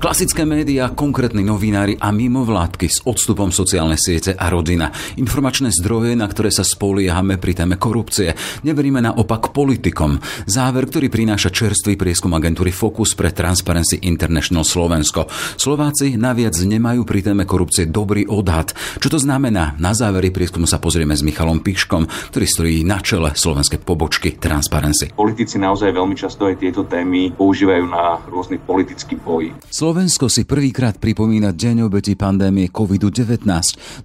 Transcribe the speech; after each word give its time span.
Klasické 0.00 0.48
médiá, 0.48 0.88
konkrétni 0.96 1.44
novinári 1.44 1.92
a 2.00 2.08
mimovládky 2.08 2.88
s 2.88 3.04
odstupom 3.04 3.52
sociálne 3.52 4.00
siete 4.00 4.32
a 4.32 4.48
rodina. 4.48 4.88
Informačné 5.20 5.68
zdroje, 5.76 6.16
na 6.16 6.24
ktoré 6.24 6.48
sa 6.48 6.64
spoliehame 6.64 7.36
pri 7.36 7.52
téme 7.52 7.76
korupcie. 7.76 8.32
Neveríme 8.64 9.04
naopak 9.04 9.52
politikom. 9.52 10.16
Záver, 10.48 10.88
ktorý 10.88 11.12
prináša 11.12 11.52
čerstvý 11.52 12.00
prieskum 12.00 12.32
agentúry 12.32 12.72
Focus 12.72 13.12
pre 13.12 13.28
Transparency 13.28 14.00
International 14.08 14.64
Slovensko. 14.64 15.28
Slováci 15.60 16.16
naviac 16.16 16.56
nemajú 16.56 17.04
pri 17.04 17.20
téme 17.20 17.44
korupcie 17.44 17.84
dobrý 17.84 18.24
odhad. 18.24 18.72
Čo 19.04 19.12
to 19.12 19.18
znamená? 19.20 19.76
Na 19.76 19.92
závery 19.92 20.32
prieskumu 20.32 20.64
sa 20.64 20.80
pozrieme 20.80 21.12
s 21.12 21.20
Michalom 21.20 21.60
Piškom, 21.60 22.08
ktorý 22.32 22.46
stojí 22.48 22.88
na 22.88 23.04
čele 23.04 23.36
slovenskej 23.36 23.84
pobočky 23.84 24.40
Transparency. 24.40 25.12
Politici 25.12 25.60
naozaj 25.60 25.92
veľmi 25.92 26.16
často 26.16 26.48
aj 26.48 26.56
tieto 26.56 26.88
témy 26.88 27.36
používajú 27.36 27.84
na 27.84 28.16
rôzny 28.32 28.56
politický 28.64 29.20
boj. 29.20 29.52
Slovensko 29.90 30.30
si 30.30 30.46
prvýkrát 30.46 31.02
pripomína 31.02 31.50
deň 31.50 31.90
obeti 31.90 32.14
pandémie 32.14 32.70
COVID-19. 32.70 33.42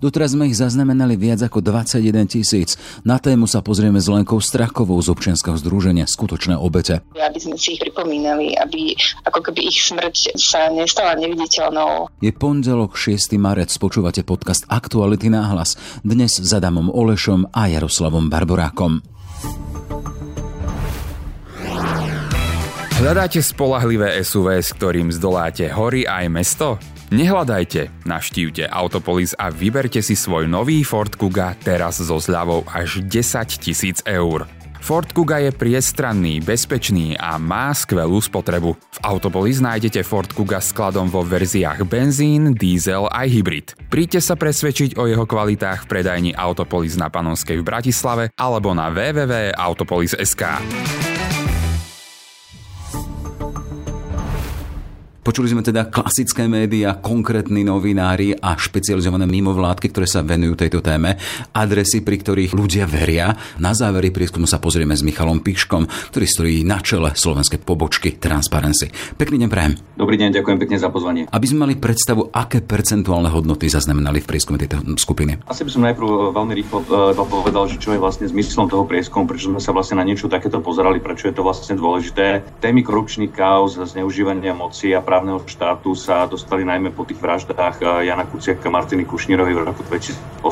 Doteraz 0.01 0.33
sme 0.33 0.49
ich 0.49 0.57
zaznamenali 0.57 1.13
viac 1.13 1.45
ako 1.45 1.61
21 1.61 2.25
tisíc. 2.25 2.73
Na 3.05 3.21
tému 3.21 3.45
sa 3.45 3.61
pozrieme 3.61 4.01
s 4.01 4.09
Lenkou 4.09 4.41
Strachovou 4.41 4.97
z 4.97 5.13
občianského 5.13 5.53
združenia 5.61 6.09
Skutočné 6.09 6.57
obete. 6.57 7.05
Aby 7.13 7.37
sme 7.37 7.53
si 7.53 7.77
ich 7.77 7.85
pripomínali, 7.85 8.57
aby 8.57 8.97
ako 9.29 9.45
keby 9.45 9.61
ich 9.69 9.85
smrť 9.85 10.33
sa 10.41 10.73
nestala 10.73 11.21
neviditeľnou. 11.21 12.09
Je 12.17 12.33
pondelok 12.33 12.97
6. 12.97 13.37
marec, 13.37 13.69
počúvate 13.77 14.25
podcast 14.25 14.65
Aktuality 14.65 15.29
náhlas. 15.29 15.77
Dnes 16.01 16.33
s 16.41 16.49
Adamom 16.49 16.89
Olešom 16.89 17.53
a 17.53 17.69
Jaroslavom 17.69 18.25
Barborákom. 18.25 19.05
Hľadáte 23.05 23.37
spolahlivé 23.37 24.17
SUV, 24.25 24.65
s 24.65 24.73
ktorým 24.73 25.13
zdoláte 25.13 25.69
hory 25.69 26.09
aj 26.09 26.25
mesto? 26.25 26.81
Nehľadajte, 27.13 28.01
navštívte 28.01 28.65
Autopolis 28.65 29.37
a 29.37 29.53
vyberte 29.53 30.01
si 30.01 30.17
svoj 30.17 30.49
nový 30.49 30.81
Ford 30.81 31.13
Kuga 31.13 31.53
teraz 31.61 32.01
so 32.01 32.17
zľavou 32.17 32.65
až 32.65 33.05
10 33.05 33.61
tisíc 33.61 34.01
eur. 34.09 34.49
Ford 34.81 35.05
Kuga 35.05 35.37
je 35.37 35.53
priestranný, 35.53 36.41
bezpečný 36.41 37.13
a 37.21 37.37
má 37.37 37.69
skvelú 37.77 38.17
spotrebu. 38.17 38.73
V 38.73 38.99
Autopolis 39.05 39.61
nájdete 39.61 40.01
Ford 40.01 40.33
Kuga 40.33 40.57
skladom 40.57 41.05
vo 41.05 41.21
verziách 41.21 41.85
benzín, 41.85 42.57
diesel 42.57 43.05
aj 43.13 43.27
hybrid. 43.29 43.67
Príďte 43.85 44.17
sa 44.17 44.33
presvedčiť 44.33 44.97
o 44.97 45.05
jeho 45.05 45.29
kvalitách 45.29 45.85
v 45.85 45.89
predajni 45.93 46.31
Autopolis 46.33 46.97
na 46.97 47.13
Panonskej 47.13 47.61
v 47.61 47.67
Bratislave 47.69 48.33
alebo 48.33 48.73
na 48.73 48.89
www.autopolis.sk. 48.89 51.04
Počuli 55.25 55.49
sme 55.49 55.65
teda 55.65 55.89
klasické 55.89 56.45
médiá, 56.45 57.01
konkrétni 57.01 57.65
novinári 57.65 58.37
a 58.37 58.53
špecializované 58.53 59.25
mimovládky, 59.25 59.89
ktoré 59.89 60.05
sa 60.05 60.21
venujú 60.21 60.53
tejto 60.53 60.85
téme, 60.85 61.17
adresy, 61.49 62.05
pri 62.05 62.21
ktorých 62.21 62.53
ľudia 62.53 62.85
veria. 62.85 63.33
Na 63.57 63.73
závery 63.73 64.13
prieskumu 64.13 64.45
sa 64.45 64.61
pozrieme 64.61 64.93
s 64.93 65.01
Michalom 65.01 65.41
Piškom, 65.41 65.89
ktorý 66.13 66.29
stojí 66.29 66.57
na 66.61 66.77
čele 66.77 67.17
slovenskej 67.17 67.57
pobočky 67.57 68.21
Transparency. 68.21 68.93
Pekný 69.17 69.41
deň 69.41 69.49
prajem. 69.49 69.73
Dobrý 69.97 70.13
deň, 70.21 70.29
ďakujem 70.37 70.61
pekne 70.61 70.77
za 70.77 70.93
pozvanie. 70.93 71.25
Aby 71.33 71.45
sme 71.49 71.65
mali 71.65 71.73
predstavu, 71.73 72.29
aké 72.29 72.61
percentuálne 72.61 73.33
hodnoty 73.33 73.65
zaznamenali 73.65 74.21
v 74.21 74.29
prieskume 74.29 74.61
tejto 74.61 74.85
skupiny. 74.93 75.41
Asi 75.49 75.65
by 75.65 75.71
som 75.73 75.89
najprv 75.89 76.05
e, 76.05 76.17
veľmi 76.37 76.53
rýchlo 76.53 76.85
uh, 76.85 77.25
povedal, 77.25 77.65
že 77.65 77.81
čo 77.81 77.97
je 77.97 77.99
vlastne 78.03 78.29
zmyslom 78.29 78.69
toho 78.69 78.85
prieskumu, 78.85 79.25
prečo 79.25 79.49
sme 79.49 79.57
sa 79.57 79.73
vlastne 79.73 79.97
na 79.97 80.05
niečo 80.05 80.29
takéto 80.29 80.61
pozerali, 80.61 81.01
prečo 81.01 81.25
je 81.25 81.33
to 81.33 81.41
vlastne 81.41 81.73
dôležité. 81.73 82.45
Témy 82.61 82.85
korupčných 82.85 83.33
kauz, 83.33 83.81
zneužívania 83.81 84.53
moci 84.53 84.93
a 84.93 85.01
právneho 85.15 85.39
štátu 85.47 85.95
sa 85.95 86.27
dostali 86.27 86.67
najmä 86.67 86.91
po 86.91 87.07
tých 87.07 87.23
vraždách 87.23 87.79
eh, 87.79 88.11
Jana 88.11 88.27
Kuciaka 88.27 88.67
a 88.67 88.75
Martiny 88.75 89.07
Kušnírovej 89.07 89.55
v 89.55 89.63
roku 89.63 89.79
2018 89.87 90.43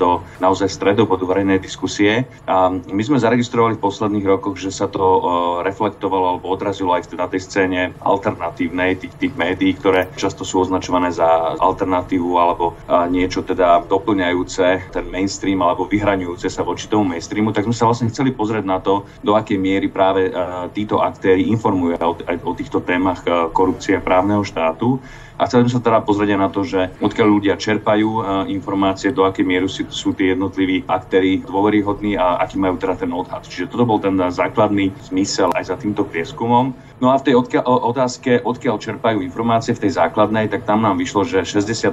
do 0.00 0.24
naozaj 0.40 0.72
stredobodu 0.72 1.28
verejnej 1.28 1.60
diskusie. 1.60 2.24
A 2.48 2.72
my 2.72 3.02
sme 3.04 3.20
zaregistrovali 3.20 3.76
v 3.76 3.84
posledných 3.84 4.24
rokoch, 4.24 4.56
že 4.56 4.72
sa 4.72 4.88
to 4.88 5.04
eh, 5.04 5.20
reflektovalo 5.68 6.32
alebo 6.32 6.48
odrazilo 6.48 6.96
aj 6.96 7.12
na 7.12 7.28
tej 7.28 7.44
scéne 7.44 7.92
alternatívnej 8.00 8.96
tých, 8.96 9.12
tých 9.20 9.36
médií, 9.36 9.76
ktoré 9.76 10.08
často 10.16 10.48
sú 10.48 10.64
označované 10.64 11.12
za 11.12 11.52
alternatívu 11.60 12.40
alebo 12.40 12.72
eh, 12.72 13.04
niečo 13.12 13.44
teda 13.44 13.84
doplňajúce 13.84 14.96
ten 14.96 15.04
mainstream 15.12 15.60
alebo 15.60 15.84
vyhraňujúce 15.84 16.48
sa 16.48 16.64
voči 16.64 16.88
tomu 16.88 17.12
mainstreamu, 17.12 17.52
tak 17.52 17.68
sme 17.68 17.76
sa 17.76 17.84
vlastne 17.84 18.08
chceli 18.08 18.32
pozrieť 18.32 18.64
na 18.64 18.80
to, 18.80 19.04
do 19.20 19.36
akej 19.36 19.60
miery 19.60 19.92
práve 19.92 20.32
títo 20.72 21.04
aktéry 21.04 21.44
informujú 21.52 21.98
o, 22.00 22.14
o 22.22 22.52
týchto 22.56 22.80
témach 22.80 23.20
korupcie 23.50 23.98
právneho 24.06 24.46
štátu 24.46 25.02
a 25.36 25.44
chceli 25.44 25.68
sa 25.68 25.84
teda 25.84 26.00
pozrieť 26.00 26.40
na 26.40 26.48
to, 26.48 26.64
že 26.64 26.96
odkiaľ 26.96 27.28
ľudia 27.28 27.54
čerpajú 27.60 28.08
e, 28.08 28.20
informácie, 28.56 29.12
do 29.12 29.28
akej 29.28 29.44
miery 29.44 29.68
sú 29.68 30.16
tí 30.16 30.32
jednotliví 30.32 30.88
aktéry 30.88 31.44
dôveryhodní 31.44 32.16
a 32.16 32.40
aký 32.40 32.56
majú 32.56 32.80
teda 32.80 32.96
ten 32.96 33.12
odhad. 33.12 33.44
Čiže 33.44 33.68
toto 33.68 33.84
bol 33.84 34.00
ten 34.00 34.16
základný 34.16 34.96
zmysel 35.12 35.52
aj 35.52 35.68
za 35.68 35.76
týmto 35.76 36.08
prieskumom. 36.08 36.72
No 36.96 37.12
a 37.12 37.20
v 37.20 37.28
tej 37.28 37.34
odkiaľ, 37.36 37.64
otázke, 37.92 38.40
odkiaľ 38.40 38.80
čerpajú 38.80 39.20
informácie 39.20 39.76
v 39.76 39.84
tej 39.84 40.00
základnej, 40.00 40.48
tak 40.48 40.64
tam 40.64 40.80
nám 40.80 40.96
vyšlo, 40.96 41.28
že 41.28 41.44
62% 41.44 41.92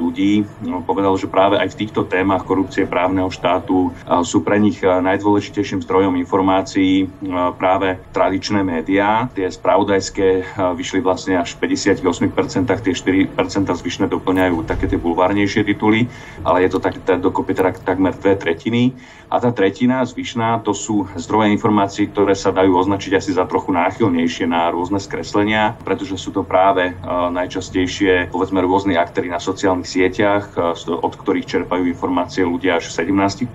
ľudí 0.00 0.48
no, 0.64 0.80
povedalo, 0.80 1.12
že 1.20 1.28
práve 1.28 1.60
aj 1.60 1.76
v 1.76 1.78
týchto 1.84 2.08
témach 2.08 2.48
korupcie 2.48 2.88
právneho 2.88 3.28
štátu 3.28 3.92
e, 3.92 4.24
sú 4.24 4.40
pre 4.40 4.56
nich 4.56 4.80
e, 4.80 4.88
najdôležitejším 4.88 5.84
zdrojom 5.84 6.16
informácií 6.16 7.12
práve 7.60 8.00
tradičné 8.16 8.64
médiá. 8.64 9.28
Tie 9.36 9.44
spravodajské 9.44 10.56
vyšli 10.76 11.04
vlastne 11.04 11.36
až 11.36 11.56
58% 11.60 12.69
tie 12.78 12.94
4% 12.94 13.34
zvyšné 13.66 14.06
doplňajú 14.06 14.62
také 14.62 14.86
tie 14.86 14.94
bulvárnejšie 14.94 15.66
tituly, 15.66 16.06
ale 16.46 16.62
je 16.62 16.70
to 16.70 16.78
tak, 16.78 17.02
tak 17.02 17.18
dokopy 17.18 17.58
teda 17.58 17.74
takmer 17.74 18.14
dve 18.14 18.38
tretiny. 18.38 18.94
A 19.30 19.38
tá 19.38 19.54
tretina 19.54 20.02
zvyšná 20.02 20.62
to 20.62 20.74
sú 20.74 21.06
zdroje 21.14 21.54
informácií, 21.54 22.10
ktoré 22.10 22.34
sa 22.34 22.50
dajú 22.50 22.74
označiť 22.74 23.18
asi 23.18 23.30
za 23.30 23.46
trochu 23.46 23.70
náchylnejšie 23.70 24.46
na 24.46 24.70
rôzne 24.74 24.98
skreslenia, 24.98 25.78
pretože 25.86 26.18
sú 26.18 26.34
to 26.34 26.42
práve 26.42 26.90
uh, 26.90 27.30
najčastejšie 27.30 28.34
povedzme 28.34 28.58
rôzni 28.58 28.98
aktéry 28.98 29.30
na 29.30 29.38
sociálnych 29.38 29.86
sieťach, 29.86 30.54
uh, 30.58 30.74
od 30.90 31.14
ktorých 31.14 31.46
čerpajú 31.46 31.86
informácie 31.86 32.42
ľudia 32.42 32.82
až 32.82 32.90
v 32.90 33.14
17%. 33.14 33.50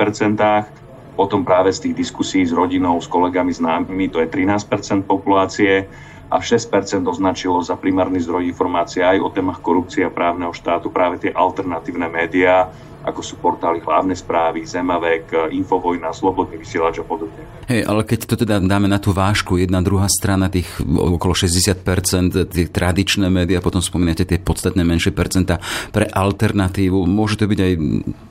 Potom 1.16 1.47
práve 1.47 1.72
z 1.72 1.80
tých 1.80 2.08
diskusí 2.08 2.44
s 2.44 2.52
rodinou, 2.52 3.00
s 3.00 3.08
kolegami 3.08 3.52
známymi, 3.52 4.12
to 4.12 4.20
je 4.20 4.28
13% 4.28 5.08
populácie 5.08 5.88
a 6.30 6.41
6% 6.41 7.06
označilo 7.06 7.62
za 7.62 7.78
primárny 7.78 8.18
zdroj 8.18 8.50
informácie 8.50 9.06
aj 9.06 9.22
o 9.22 9.30
témach 9.30 9.62
korupcie 9.62 10.02
a 10.06 10.13
právneho 10.13 10.52
štátu 10.52 10.90
práve 10.90 11.22
tie 11.22 11.31
alternatívne 11.31 12.09
médiá, 12.09 12.69
ako 13.06 13.22
sú 13.22 13.38
portály 13.38 13.86
hlavné 13.86 14.18
správy, 14.18 14.66
Zemavek, 14.66 15.53
Infovojna, 15.53 16.09
Slobodný 16.09 16.58
vysielač 16.58 16.97
a 16.97 17.06
podobne. 17.06 17.38
Hej, 17.69 17.85
ale 17.85 18.02
keď 18.02 18.19
to 18.25 18.35
teda 18.41 18.58
dáme 18.58 18.90
na 18.90 18.97
tú 18.97 19.14
vážku, 19.14 19.62
jedna 19.62 19.85
druhá 19.85 20.09
strana, 20.09 20.50
tých 20.50 20.66
okolo 20.81 21.38
60%, 21.38 22.50
tie 22.50 22.66
tradičné 22.66 23.30
médiá, 23.30 23.62
potom 23.62 23.78
spomínate 23.85 24.25
tie 24.25 24.41
podstatne 24.41 24.81
menšie 24.81 25.14
percenta 25.14 25.62
pre 25.94 26.09
alternatívu, 26.09 27.06
môže 27.06 27.38
to 27.38 27.46
byť 27.46 27.59
aj 27.62 27.74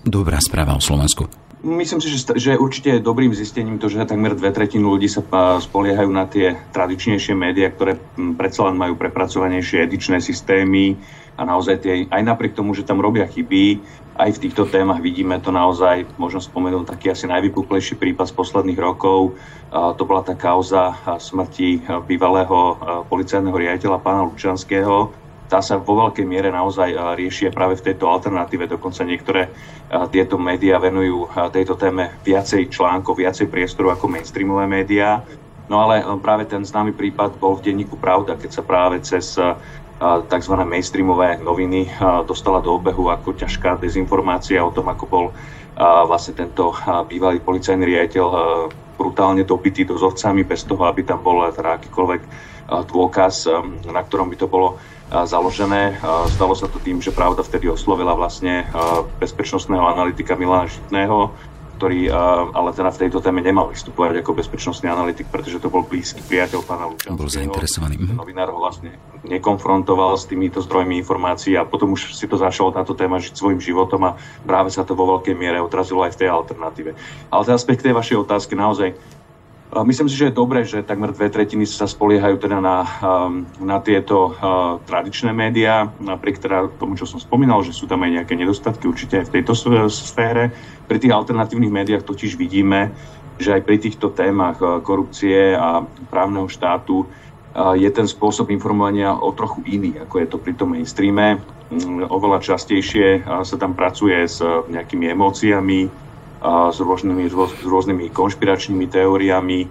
dobrá 0.03 0.43
správa 0.43 0.75
o 0.75 0.83
Slovensku. 0.83 1.44
Myslím 1.65 2.05
si, 2.05 2.13
že, 2.13 2.29
že 2.37 2.61
určite 2.61 2.93
je 2.93 3.01
dobrým 3.01 3.33
zistením 3.33 3.81
to, 3.81 3.89
že 3.89 4.05
takmer 4.05 4.37
dve 4.37 4.53
tretiny 4.53 4.85
ľudí 4.85 5.09
sa 5.09 5.25
spoliehajú 5.65 6.13
na 6.13 6.29
tie 6.29 6.61
tradičnejšie 6.77 7.33
médiá, 7.33 7.73
ktoré 7.73 7.97
predsa 8.37 8.69
len 8.69 8.77
majú 8.77 9.01
prepracovanejšie 9.01 9.81
edičné 9.89 10.21
systémy 10.21 11.01
a 11.41 11.49
naozaj 11.49 11.81
tie, 11.81 11.93
aj 12.13 12.21
napriek 12.21 12.53
tomu, 12.53 12.77
že 12.77 12.85
tam 12.85 13.01
robia 13.01 13.25
chyby, 13.25 13.81
aj 14.21 14.37
v 14.37 14.43
týchto 14.45 14.69
témach 14.69 15.01
vidíme 15.01 15.41
to 15.41 15.49
naozaj, 15.49 16.05
môžem 16.21 16.45
spomenúť 16.45 16.85
taký 16.85 17.17
asi 17.17 17.25
najvypuklejší 17.33 17.97
prípad 17.97 18.29
z 18.29 18.37
posledných 18.37 18.79
rokov. 18.79 19.35
To 19.73 20.03
bola 20.05 20.21
tá 20.21 20.37
kauza 20.37 20.95
smrti 21.17 21.81
bývalého 22.05 22.77
policajného 23.09 23.57
riaditeľa 23.57 23.99
pána 24.05 24.29
Lučanského, 24.29 25.24
tá 25.49 25.61
sa 25.61 25.77
vo 25.77 26.09
veľkej 26.09 26.25
miere 26.25 26.49
naozaj 26.49 26.89
eh, 26.93 26.99
rieši 26.99 27.53
práve 27.53 27.77
v 27.79 27.93
tejto 27.93 28.09
alternatíve. 28.09 28.69
Dokonca 28.69 29.05
niektoré 29.05 29.49
eh, 29.49 29.53
tieto 30.11 30.41
médiá 30.41 30.81
venujú 30.81 31.29
eh, 31.29 31.49
tejto 31.53 31.77
téme 31.77 32.17
viacej 32.25 32.73
článkov, 32.73 33.21
viacej 33.21 33.49
priestoru 33.49 33.93
ako 33.93 34.09
mainstreamové 34.09 34.65
médiá. 34.67 35.21
No 35.65 35.81
ale 35.81 36.05
práve 36.21 36.45
ten 36.45 36.61
známy 36.61 36.93
prípad 36.93 37.41
bol 37.41 37.57
v 37.57 37.73
denníku 37.73 37.97
Pravda, 37.97 38.37
keď 38.37 38.51
sa 38.53 38.61
práve 38.61 39.01
cez 39.01 39.33
tzv. 40.05 40.55
mainstreamové 40.61 41.41
noviny 41.41 41.89
dostala 42.29 42.61
do 42.61 42.77
obehu 42.77 43.09
ako 43.09 43.33
ťažká 43.33 43.81
dezinformácia 43.81 44.61
o 44.61 44.69
tom, 44.69 44.93
ako 44.93 45.05
bol 45.09 45.27
vlastne 46.05 46.37
tento 46.37 46.77
bývalý 47.09 47.41
policajný 47.41 47.81
riaditeľ 47.81 48.27
brutálne 49.01 49.49
dobitý 49.49 49.89
dozorcami 49.89 50.45
bez 50.45 50.69
toho, 50.69 50.85
aby 50.85 51.01
tam 51.01 51.25
bol 51.25 51.49
teda 51.49 51.81
akýkoľvek 51.81 52.23
dôkaz, 52.85 53.49
na 53.89 54.05
ktorom 54.05 54.29
by 54.29 54.37
to 54.37 54.45
bolo 54.45 54.77
založené. 55.11 55.99
Stalo 56.33 56.55
sa 56.57 56.71
to 56.71 56.79
tým, 56.81 56.99
že 56.99 57.15
Pravda 57.15 57.47
vtedy 57.47 57.71
oslovila 57.71 58.13
vlastne 58.19 58.67
bezpečnostného 59.23 59.87
analytika 59.87 60.35
Milana 60.35 60.67
Žitného, 60.67 61.31
ktorý 61.75 62.07
ale 62.55 62.71
teda 62.71 62.91
v 62.95 63.01
tejto 63.07 63.19
téme 63.19 63.43
nemal 63.43 63.67
vystupovať 63.71 64.23
ako 64.23 64.39
bezpečnostný 64.39 64.89
analytik, 64.91 65.27
pretože 65.27 65.59
to 65.59 65.67
bol 65.67 65.83
blízky 65.83 66.23
priateľ 66.23 66.61
pána 66.63 66.87
Lučanského. 66.87 67.19
Bol 67.19 67.31
zainteresovaný. 67.31 67.99
Mhm. 67.99 68.15
Novinár 68.15 68.51
ho 68.55 68.59
vlastne 68.63 68.95
nekonfrontoval 69.27 70.15
s 70.15 70.25
týmito 70.31 70.63
zdrojmi 70.63 71.01
informácií 71.03 71.59
a 71.59 71.67
potom 71.67 71.95
už 71.99 72.15
si 72.15 72.27
to 72.31 72.39
začalo 72.39 72.71
táto 72.71 72.95
téma 72.95 73.19
žiť 73.19 73.35
svojim 73.35 73.59
životom 73.59 74.01
a 74.07 74.17
práve 74.47 74.71
sa 74.71 74.87
to 74.87 74.95
vo 74.95 75.19
veľkej 75.19 75.35
miere 75.35 75.59
odrazilo 75.59 76.07
aj 76.07 76.15
v 76.15 76.21
tej 76.25 76.29
alternatíve. 76.31 76.91
Ale 77.31 77.43
z 77.43 77.51
aspekt 77.51 77.83
tej 77.83 77.97
vašej 77.97 78.23
otázky 78.23 78.55
naozaj 78.55 78.95
Myslím 79.83 80.07
si, 80.07 80.15
že 80.15 80.31
je 80.31 80.39
dobré, 80.39 80.63
že 80.63 80.87
takmer 80.87 81.11
dve 81.11 81.27
tretiny 81.27 81.67
sa 81.67 81.91
spoliehajú 81.91 82.39
teda 82.39 82.63
na, 82.63 82.87
um, 83.03 83.43
na 83.59 83.83
tieto 83.83 84.31
uh, 84.31 84.79
tradičné 84.87 85.35
médiá, 85.35 85.91
napriek 85.99 86.39
teda 86.39 86.71
tomu, 86.79 86.95
čo 86.95 87.11
som 87.11 87.19
spomínal, 87.19 87.59
že 87.67 87.75
sú 87.75 87.91
tam 87.91 88.07
aj 88.07 88.23
nejaké 88.23 88.39
nedostatky 88.39 88.87
určite 88.87 89.19
aj 89.19 89.27
v 89.27 89.35
tejto 89.41 89.59
sfére. 89.91 90.55
Pri 90.87 91.03
tých 91.03 91.11
alternatívnych 91.11 91.75
médiách 91.75 92.07
totiž 92.07 92.39
vidíme, 92.39 92.95
že 93.43 93.51
aj 93.59 93.67
pri 93.67 93.83
týchto 93.83 94.15
témach 94.15 94.63
uh, 94.63 94.79
korupcie 94.79 95.59
a 95.59 95.83
právneho 96.07 96.47
štátu 96.47 97.03
uh, 97.03 97.75
je 97.75 97.91
ten 97.91 98.07
spôsob 98.07 98.55
informovania 98.55 99.19
o 99.19 99.35
trochu 99.35 99.59
iný, 99.67 99.99
ako 99.99 100.15
je 100.23 100.27
to 100.31 100.39
pri 100.39 100.55
tom 100.55 100.79
mainstreame. 100.79 101.43
Mm, 101.75 102.07
oveľa 102.15 102.47
častejšie 102.47 103.27
sa 103.27 103.57
tam 103.59 103.75
pracuje 103.75 104.23
s 104.23 104.39
nejakými 104.71 105.11
emóciami, 105.11 106.04
s 106.45 106.77
rôznymi, 106.77 107.25
s 107.33 107.65
rôznymi 107.65 108.13
konšpiračnými 108.13 108.87
teóriami. 108.93 109.65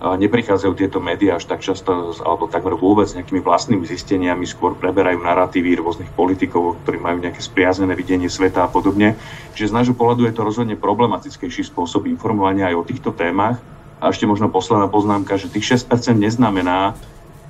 Neprichádzajú 0.00 0.72
tieto 0.80 0.96
médiá 0.96 1.36
až 1.36 1.44
tak 1.44 1.60
často, 1.60 2.16
alebo 2.24 2.48
takmer 2.48 2.72
vôbec 2.72 3.04
nejakými 3.12 3.44
vlastnými 3.44 3.84
zisteniami, 3.84 4.48
skôr 4.48 4.72
preberajú 4.72 5.20
narratívy 5.20 5.76
rôznych 5.76 6.08
politikov, 6.16 6.80
ktorí 6.80 6.96
majú 6.96 7.20
nejaké 7.20 7.44
spriaznené 7.44 7.92
videnie 7.92 8.32
sveta 8.32 8.64
a 8.64 8.72
podobne. 8.72 9.18
Čiže 9.52 9.68
z 9.68 9.76
nášho 9.76 9.92
pohľadu 9.92 10.24
je 10.24 10.32
to 10.32 10.46
rozhodne 10.46 10.80
problematickejší 10.80 11.68
spôsob 11.68 12.08
informovania 12.08 12.72
aj 12.72 12.80
o 12.80 12.88
týchto 12.88 13.12
témach. 13.12 13.60
A 14.00 14.08
ešte 14.08 14.24
možno 14.24 14.48
posledná 14.48 14.88
poznámka, 14.88 15.36
že 15.36 15.52
tých 15.52 15.76
6% 15.84 16.16
neznamená, 16.16 16.96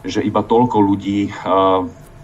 že 0.03 0.19
iba 0.19 0.43
toľko 0.43 0.83
ľudí 0.83 1.31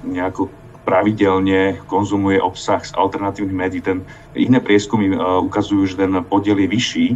nejako 0.02 0.50
pravidelne 0.86 1.82
konzumuje 1.90 2.38
obsah 2.38 2.78
z 2.78 2.94
alternatívnych 2.94 3.58
médií. 3.58 3.82
Ten, 3.82 4.06
iné 4.38 4.62
prieskumy 4.62 5.10
uh, 5.10 5.42
ukazujú, 5.42 5.82
že 5.90 5.98
ten 5.98 6.14
podiel 6.22 6.62
je 6.62 6.68
vyšší, 6.70 7.06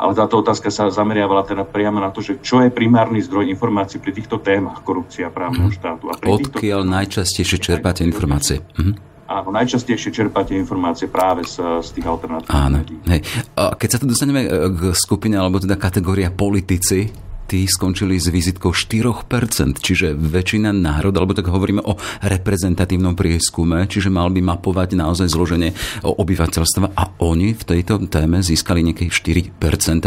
ale 0.00 0.16
táto 0.16 0.40
otázka 0.40 0.72
sa 0.72 0.88
zameriavala 0.88 1.44
teda 1.44 1.68
priamo 1.68 2.00
na 2.00 2.08
to, 2.08 2.24
že 2.24 2.40
čo 2.40 2.64
je 2.64 2.72
primárny 2.72 3.20
zdroj 3.20 3.50
informácií 3.50 4.00
pri 4.00 4.16
týchto 4.16 4.40
témach 4.40 4.80
korupcia 4.80 5.28
právneho 5.28 5.68
mhm. 5.68 5.76
štátu. 5.76 6.04
A 6.08 6.16
pri 6.16 6.28
Odkiaľ 6.32 6.80
týchto... 6.86 6.94
najčastejšie 6.96 7.58
čerpáte 7.60 8.00
informácie? 8.06 8.64
Mhm. 8.80 9.20
Áno, 9.28 9.52
najčastejšie 9.52 10.08
čerpáte 10.08 10.56
informácie 10.56 11.04
práve 11.04 11.44
z, 11.44 11.60
z 11.84 12.00
tých 12.00 12.06
alternatívnych 12.08 12.64
Áno. 12.64 12.80
Hej. 13.12 13.20
A 13.60 13.76
keď 13.76 13.88
sa 13.92 13.98
tu 14.00 14.08
dostaneme 14.08 14.40
e, 14.40 14.72
k 14.72 14.80
skupine, 14.96 15.36
alebo 15.36 15.60
teda 15.60 15.76
kategória 15.76 16.32
politici, 16.32 17.12
tí 17.48 17.64
skončili 17.64 18.20
s 18.20 18.28
vizitkou 18.28 18.76
4%, 18.76 19.80
čiže 19.80 20.12
väčšina 20.12 20.68
národ, 20.68 21.16
alebo 21.16 21.32
tak 21.32 21.48
hovoríme 21.48 21.80
o 21.80 21.96
reprezentatívnom 22.20 23.16
prieskume, 23.16 23.88
čiže 23.88 24.12
mal 24.12 24.28
by 24.28 24.44
mapovať 24.44 24.92
naozaj 24.92 25.32
zloženie 25.32 25.72
obyvateľstva 26.04 26.92
a 26.92 27.16
oni 27.24 27.56
v 27.56 27.62
tejto 27.64 28.04
téme 28.12 28.44
získali 28.44 28.84
nejaké 28.84 29.08
4%, 29.08 29.56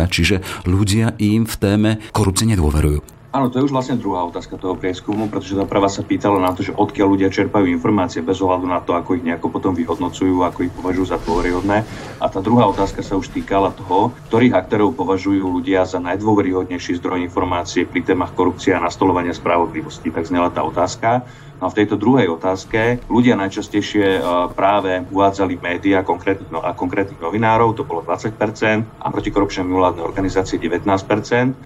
čiže 0.06 0.46
ľudia 0.70 1.18
im 1.18 1.50
v 1.50 1.56
téme 1.58 1.90
korupcie 2.14 2.46
nedôverujú. 2.46 3.21
Áno, 3.32 3.48
to 3.48 3.64
je 3.64 3.66
už 3.66 3.72
vlastne 3.72 3.96
druhá 3.96 4.28
otázka 4.28 4.60
toho 4.60 4.76
prieskumu, 4.76 5.32
pretože 5.32 5.56
tá 5.56 5.64
prvá 5.64 5.88
sa 5.88 6.04
pýtala 6.04 6.36
na 6.36 6.52
to, 6.52 6.68
že 6.68 6.76
odkiaľ 6.76 7.16
ľudia 7.16 7.32
čerpajú 7.32 7.64
informácie 7.64 8.20
bez 8.20 8.44
ohľadu 8.44 8.68
na 8.68 8.84
to, 8.84 8.92
ako 8.92 9.16
ich 9.16 9.24
nejako 9.24 9.48
potom 9.48 9.72
vyhodnocujú, 9.72 10.44
ako 10.44 10.68
ich 10.68 10.76
považujú 10.76 11.06
za 11.08 11.16
dôveryhodné. 11.24 11.88
A 12.20 12.26
tá 12.28 12.44
druhá 12.44 12.68
otázka 12.68 13.00
sa 13.00 13.16
už 13.16 13.32
týkala 13.32 13.72
toho, 13.72 14.12
ktorých 14.28 14.52
aktérov 14.52 14.92
považujú 15.00 15.48
ľudia 15.48 15.88
za 15.88 16.04
najdôveryhodnejší 16.04 17.00
zdroj 17.00 17.24
informácie 17.24 17.88
pri 17.88 18.04
témach 18.04 18.36
korupcie 18.36 18.76
a 18.76 18.84
nastolovania 18.84 19.32
spravodlivosti. 19.32 20.12
Tak 20.12 20.28
znela 20.28 20.52
tá 20.52 20.68
otázka. 20.68 21.24
No 21.62 21.70
a 21.70 21.72
v 21.72 21.78
tejto 21.78 21.94
druhej 21.94 22.26
otázke 22.26 23.06
ľudia 23.06 23.38
najčastejšie 23.38 24.18
e, 24.18 24.20
práve 24.58 25.06
uvádzali 25.14 25.62
médiá 25.62 26.02
konkrétnych, 26.02 26.50
no, 26.50 26.58
a 26.58 26.74
konkrétnych 26.74 27.22
novinárov, 27.22 27.78
to 27.78 27.86
bolo 27.86 28.02
20%, 28.02 28.34
a 28.98 29.08
protikorupčné 29.14 29.62
mimovládne 29.62 30.02
organizácie 30.02 30.58
19%. 30.58 30.90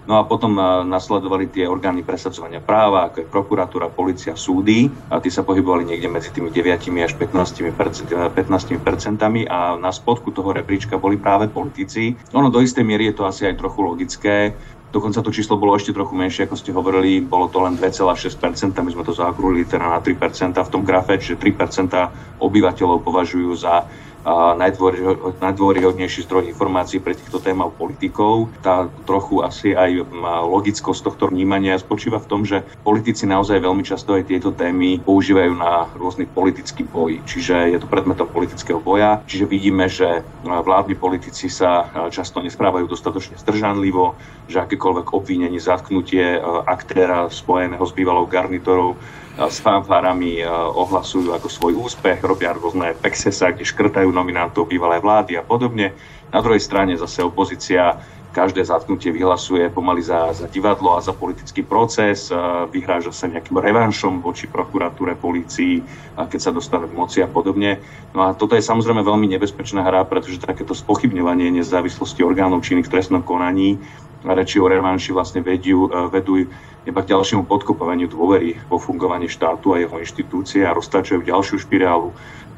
No 0.04 0.20
a 0.20 0.28
potom 0.28 0.60
e, 0.60 0.84
nasledovali 0.84 1.48
tie 1.56 1.72
orgány 1.72 2.04
presadzovania 2.04 2.60
práva, 2.60 3.08
ako 3.08 3.24
je 3.24 3.32
prokuratúra, 3.32 3.88
policia, 3.88 4.36
súdy. 4.36 4.92
A 5.08 5.24
tí 5.24 5.32
sa 5.32 5.48
pohybovali 5.48 5.88
niekde 5.88 6.12
medzi 6.12 6.36
tými 6.36 6.52
9 6.52 6.76
až 7.00 7.16
15 7.16 7.72
15 7.72 8.36
percentami 8.84 9.48
a 9.48 9.80
na 9.80 9.96
spodku 9.96 10.36
toho 10.36 10.52
rebríčka 10.52 11.00
boli 11.00 11.16
práve 11.16 11.48
politici. 11.48 12.12
Ono 12.36 12.52
do 12.52 12.60
istej 12.60 12.84
miery 12.84 13.08
je 13.10 13.16
to 13.16 13.24
asi 13.24 13.48
aj 13.48 13.56
trochu 13.56 13.80
logické, 13.80 14.52
Dokonca 14.96 15.20
to 15.20 15.28
číslo 15.28 15.60
bolo 15.60 15.76
ešte 15.76 15.92
trochu 15.92 16.16
menšie, 16.16 16.48
ako 16.48 16.56
ste 16.56 16.72
hovorili, 16.72 17.20
bolo 17.20 17.52
to 17.52 17.60
len 17.60 17.76
2,6%, 17.76 18.80
my 18.80 18.92
sme 18.96 19.04
to 19.04 19.12
zaokrúhli 19.12 19.68
teda 19.68 19.92
na 19.92 20.00
3% 20.00 20.56
v 20.56 20.72
tom 20.72 20.88
grafe, 20.88 21.20
čiže 21.20 21.36
3% 21.36 22.40
obyvateľov 22.40 23.04
považujú 23.04 23.52
za 23.60 23.84
najdôveryhodnejší 24.26 26.26
zdroj 26.26 26.50
informácií 26.50 26.98
pre 26.98 27.14
týchto 27.14 27.38
témach 27.38 27.78
politikov. 27.78 28.50
Tá 28.66 28.90
trochu 29.06 29.46
asi 29.46 29.78
aj 29.78 30.02
logickosť 30.50 31.02
tohto 31.06 31.30
vnímania 31.30 31.78
spočíva 31.78 32.18
v 32.18 32.30
tom, 32.30 32.42
že 32.42 32.66
politici 32.82 33.30
naozaj 33.30 33.62
veľmi 33.62 33.86
často 33.86 34.18
aj 34.18 34.26
tieto 34.26 34.50
témy 34.50 34.98
používajú 35.06 35.54
na 35.54 35.86
rôzny 35.94 36.26
politický 36.26 36.90
boj, 36.90 37.22
čiže 37.30 37.70
je 37.70 37.78
to 37.78 37.86
predmetom 37.86 38.26
politického 38.26 38.82
boja. 38.82 39.22
Čiže 39.30 39.46
vidíme, 39.46 39.86
že 39.86 40.26
vládni 40.42 40.98
politici 40.98 41.46
sa 41.46 41.86
často 42.10 42.42
nesprávajú 42.42 42.90
dostatočne 42.90 43.38
zdržanlivo, 43.38 44.18
že 44.50 44.66
akékoľvek 44.66 45.14
obvinenie, 45.14 45.62
zatknutie 45.62 46.42
aktéra 46.66 47.30
spojeného 47.30 47.86
s 47.86 47.94
bývalou 47.94 48.26
garnitorou 48.26 48.98
s 49.36 49.60
fanfárami 49.60 50.40
e, 50.40 50.48
ohlasujú 50.50 51.36
ako 51.36 51.48
svoj 51.52 51.74
úspech, 51.76 52.24
robia 52.24 52.56
rôzne 52.56 52.96
pexesa, 52.96 53.52
kde 53.52 53.68
škrtajú 53.68 54.08
nominantov 54.08 54.72
bývalé 54.72 55.04
vlády 55.04 55.36
a 55.36 55.44
podobne. 55.44 55.92
Na 56.32 56.40
druhej 56.40 56.64
strane 56.64 56.96
zase 56.96 57.20
opozícia 57.20 58.00
každé 58.36 58.68
zatknutie 58.68 59.16
vyhlasuje 59.16 59.72
pomaly 59.72 60.04
za, 60.04 60.36
za 60.36 60.52
divadlo 60.52 61.00
a 61.00 61.00
za 61.00 61.16
politický 61.16 61.64
proces, 61.64 62.28
vyhráža 62.68 63.16
sa 63.16 63.32
nejakým 63.32 63.56
revanšom 63.56 64.20
voči 64.20 64.52
prokuratúre, 64.52 65.16
policii, 65.16 65.88
keď 66.20 66.40
sa 66.44 66.52
dostane 66.52 66.92
k 66.92 66.98
moci 67.00 67.24
a 67.24 67.32
podobne. 67.32 67.80
No 68.12 68.28
a 68.28 68.36
toto 68.36 68.60
je 68.60 68.68
samozrejme 68.68 69.00
veľmi 69.00 69.32
nebezpečná 69.40 69.88
hra, 69.88 70.04
pretože 70.04 70.44
takéto 70.44 70.76
spochybňovanie 70.76 71.48
nezávislosti 71.64 72.28
orgánov 72.28 72.68
činných 72.68 72.92
v 72.92 72.94
trestnom 73.00 73.24
konaní 73.24 73.80
reči 74.26 74.58
o 74.58 74.66
revanši 74.66 75.14
vlastne 75.14 75.46
vedú, 75.46 75.88
vedú 76.10 76.50
iba 76.86 77.02
k 77.02 77.12
ďalšiemu 77.14 77.46
podkopovaniu 77.46 78.10
dôvery 78.10 78.58
vo 78.66 78.82
fungovanie 78.82 79.30
štátu 79.30 79.78
a 79.78 79.82
jeho 79.82 80.02
inštitúcie 80.02 80.66
a 80.66 80.74
roztáčajú 80.74 81.22
ďalšiu 81.22 81.62
špirálu 81.62 82.14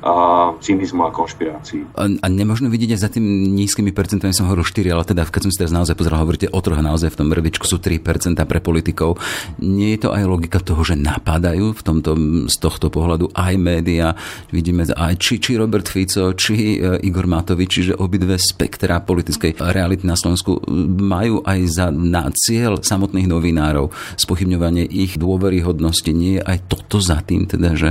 a 0.05 0.53
cynizmu 0.61 1.09
a 1.09 1.11
konšpirácií. 1.11 1.89
A, 1.97 2.05
a 2.05 2.27
nemožno 2.29 2.69
vidieť 2.69 2.93
aj 2.93 3.01
za 3.01 3.09
tým 3.09 3.25
nízkymi 3.57 3.89
percentami, 3.89 4.29
som 4.29 4.45
hovoril 4.45 4.61
4, 4.61 4.93
ale 4.93 5.01
teda 5.01 5.25
keď 5.25 5.41
som 5.49 5.51
si 5.51 5.57
teraz 5.57 5.73
naozaj 5.73 5.97
pozeral, 5.97 6.21
hovoríte 6.21 6.53
o 6.53 6.59
troch 6.61 6.77
naozaj 6.77 7.17
v 7.17 7.19
tom 7.25 7.33
rebičku 7.33 7.65
sú 7.65 7.81
3% 7.81 8.37
pre 8.45 8.61
politikov. 8.61 9.17
Nie 9.57 9.97
je 9.97 10.05
to 10.05 10.09
aj 10.13 10.23
logika 10.29 10.61
toho, 10.61 10.85
že 10.85 10.93
napadajú 10.93 11.73
v 11.73 11.81
tomto, 11.81 12.13
z 12.45 12.55
tohto 12.61 12.93
pohľadu 12.93 13.33
aj 13.33 13.53
média, 13.57 14.13
vidíme 14.53 14.85
aj 14.85 15.17
či, 15.17 15.41
či 15.41 15.57
Robert 15.57 15.89
Fico, 15.89 16.29
či 16.37 16.77
e, 16.77 17.01
Igor 17.01 17.25
Matovič, 17.25 17.69
čiže 17.81 17.93
obidve 17.97 18.37
spektra 18.37 19.01
politickej 19.01 19.57
reality 19.73 20.05
na 20.05 20.13
Slovensku 20.13 20.61
majú 21.01 21.41
aj 21.41 21.59
za 21.65 21.87
na 21.89 22.29
cieľ 22.37 22.77
samotných 22.85 23.25
novinárov 23.25 23.89
spochybňovanie 24.13 24.85
ich 24.85 25.17
dôveryhodnosti. 25.17 26.11
Nie 26.13 26.39
je 26.39 26.45
aj 26.45 26.57
toto 26.69 27.01
za 27.01 27.17
tým, 27.25 27.49
teda, 27.49 27.73
že 27.73 27.89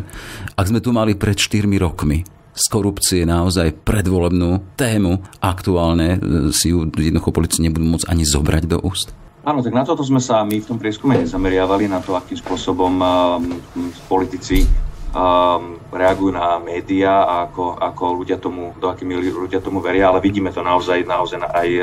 ak 0.55 0.71
sme 0.71 0.79
tu 0.79 0.95
mali 0.95 1.19
pred 1.19 1.35
4 1.35 1.67
rokmi 1.83 1.96
rokmi 1.97 2.29
z 2.53 2.65
korupcie 2.69 3.25
naozaj 3.25 3.73
predvolebnú 3.81 4.77
tému 4.77 5.25
aktuálne 5.41 6.17
e, 6.17 6.53
si 6.53 6.69
ju 6.69 6.85
jednoducho 6.93 7.33
politici 7.33 7.65
nebudú 7.65 7.89
môcť 7.89 8.13
ani 8.13 8.29
zobrať 8.29 8.65
do 8.69 8.85
úst? 8.85 9.17
Áno, 9.41 9.65
tak 9.65 9.73
na 9.73 9.81
toto 9.81 10.05
sme 10.05 10.21
sa 10.21 10.45
my 10.45 10.61
v 10.61 10.69
tom 10.69 10.77
prieskume 10.77 11.17
nezameriavali, 11.17 11.89
na 11.89 12.05
to, 12.05 12.13
akým 12.13 12.37
spôsobom 12.37 13.01
um, 13.01 13.57
politici 14.13 14.69
um, 15.17 15.81
reagujú 15.89 16.37
na 16.37 16.61
médiá 16.61 17.25
a 17.25 17.35
ako, 17.49 17.81
ako 17.81 18.05
ľudia 18.25 18.37
tomu, 18.37 18.77
do 18.77 18.93
akými 18.93 19.17
ľudia 19.17 19.65
tomu 19.65 19.81
veria, 19.81 20.13
ale 20.13 20.21
vidíme 20.21 20.53
to 20.53 20.61
naozaj, 20.61 21.01
naozaj 21.07 21.41
aj 21.41 21.69
e, 21.73 21.83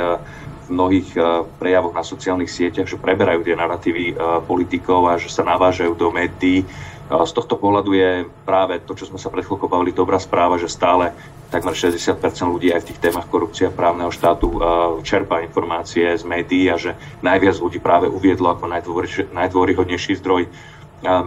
v 0.64 0.68
mnohých 0.74 1.10
uh, 1.18 1.48
prejavoch 1.58 1.96
na 1.96 2.04
sociálnych 2.04 2.52
sieťach, 2.52 2.90
že 2.90 3.02
preberajú 3.02 3.46
tie 3.46 3.56
narratívy 3.56 4.16
politikov 4.46 5.10
a 5.10 5.18
že 5.18 5.32
sa 5.32 5.42
navážajú 5.42 5.96
do 5.96 6.12
médií 6.12 6.68
z 7.12 7.32
tohto 7.36 7.60
pohľadu 7.60 7.92
je 7.94 8.12
práve 8.48 8.80
to, 8.84 8.96
čo 8.96 9.12
sme 9.12 9.20
sa 9.20 9.28
pred 9.28 9.44
chvíľkou 9.44 9.68
bavili, 9.68 9.92
dobrá 9.92 10.18
správa, 10.18 10.56
že 10.56 10.72
stále 10.72 11.12
takmer 11.52 11.76
60 11.78 12.00
ľudí 12.50 12.74
aj 12.74 12.82
v 12.82 12.88
tých 12.90 13.02
témach 13.04 13.30
korupcia 13.30 13.70
právneho 13.70 14.10
štátu 14.10 14.58
čerpá 15.06 15.44
informácie 15.46 16.10
z 16.18 16.24
médií 16.26 16.72
a 16.74 16.82
že 16.82 16.98
najviac 17.22 17.62
ľudí 17.62 17.78
práve 17.78 18.10
uviedlo 18.10 18.56
ako 18.56 18.66
najdôveryhodnejší 19.30 20.18
zdroj 20.18 20.50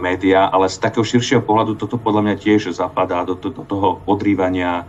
média, 0.01 0.49
ale 0.49 0.67
z 0.67 0.81
takého 0.81 1.05
širšieho 1.05 1.45
pohľadu 1.45 1.77
toto 1.77 2.01
podľa 2.01 2.21
mňa 2.25 2.35
tiež 2.41 2.73
zapadá 2.73 3.23
do, 3.23 3.37
toho 3.37 4.01
podrývania 4.03 4.83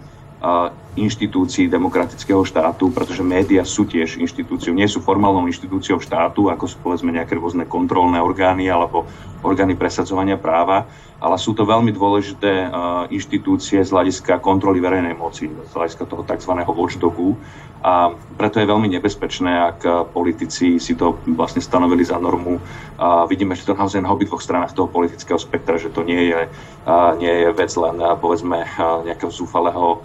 inštitúcií 1.05 1.71
demokratického 1.71 2.43
štátu, 2.43 2.91
pretože 2.91 3.23
médiá 3.23 3.63
sú 3.63 3.87
tiež 3.87 4.19
inštitúciou, 4.19 4.75
nie 4.75 4.89
sú 4.91 4.99
formálnou 5.05 5.47
inštitúciou 5.47 6.03
štátu, 6.03 6.51
ako 6.51 6.65
sú 6.67 6.77
povedzme 6.83 7.15
nejaké 7.15 7.39
rôzne 7.39 7.69
kontrolné 7.69 8.19
orgány 8.19 8.67
alebo 8.67 9.07
orgány 9.43 9.79
presadzovania 9.79 10.35
práva, 10.35 10.91
ale 11.19 11.35
sú 11.39 11.51
to 11.55 11.67
veľmi 11.67 11.91
dôležité 11.91 12.71
uh, 12.71 12.71
inštitúcie 13.11 13.83
z 13.83 13.91
hľadiska 13.91 14.39
kontroly 14.39 14.79
verejnej 14.79 15.19
moci, 15.19 15.51
z 15.51 15.73
hľadiska 15.75 16.07
toho 16.07 16.23
tzv. 16.23 16.53
watchdogu. 16.67 17.35
A 17.79 18.11
preto 18.35 18.59
je 18.59 18.67
veľmi 18.67 18.91
nebezpečné, 18.91 19.55
ak 19.55 20.11
politici 20.11 20.83
si 20.83 20.99
to 20.99 21.15
vlastne 21.31 21.63
stanovili 21.63 22.03
za 22.03 22.19
normu. 22.19 22.59
A 22.99 23.23
vidíme, 23.31 23.55
že 23.55 23.67
to 23.67 23.79
naozaj 23.79 24.03
na 24.03 24.11
obidvoch 24.11 24.43
stranách 24.43 24.75
toho 24.75 24.91
politického 24.91 25.39
spektra, 25.39 25.79
že 25.79 25.95
to 25.95 26.03
nie 26.03 26.35
je, 26.35 26.51
uh, 26.87 27.15
nie 27.19 27.31
je 27.31 27.49
vec 27.55 27.71
len 27.79 27.99
povedzme 28.19 28.67
nejakého 29.07 29.31
zúfalého 29.31 30.03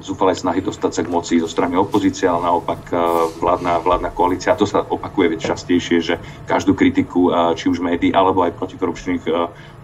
zúfalej 0.00 0.40
snahy 0.40 0.64
dostať 0.64 0.90
sa 0.92 1.02
k 1.04 1.12
moci 1.12 1.36
zo 1.36 1.48
strany 1.48 1.76
opozície, 1.76 2.24
ale 2.24 2.48
naopak 2.48 2.80
vládna, 3.36 3.84
vládna 3.84 4.10
koalícia, 4.16 4.56
to 4.56 4.64
sa 4.64 4.80
opakuje 4.80 5.36
veď 5.36 5.52
častejšie, 5.52 5.98
že 6.00 6.14
každú 6.48 6.72
kritiku 6.72 7.28
či 7.52 7.68
už 7.68 7.84
médií 7.84 8.08
alebo 8.08 8.40
aj 8.40 8.56
protikorupčných 8.56 9.28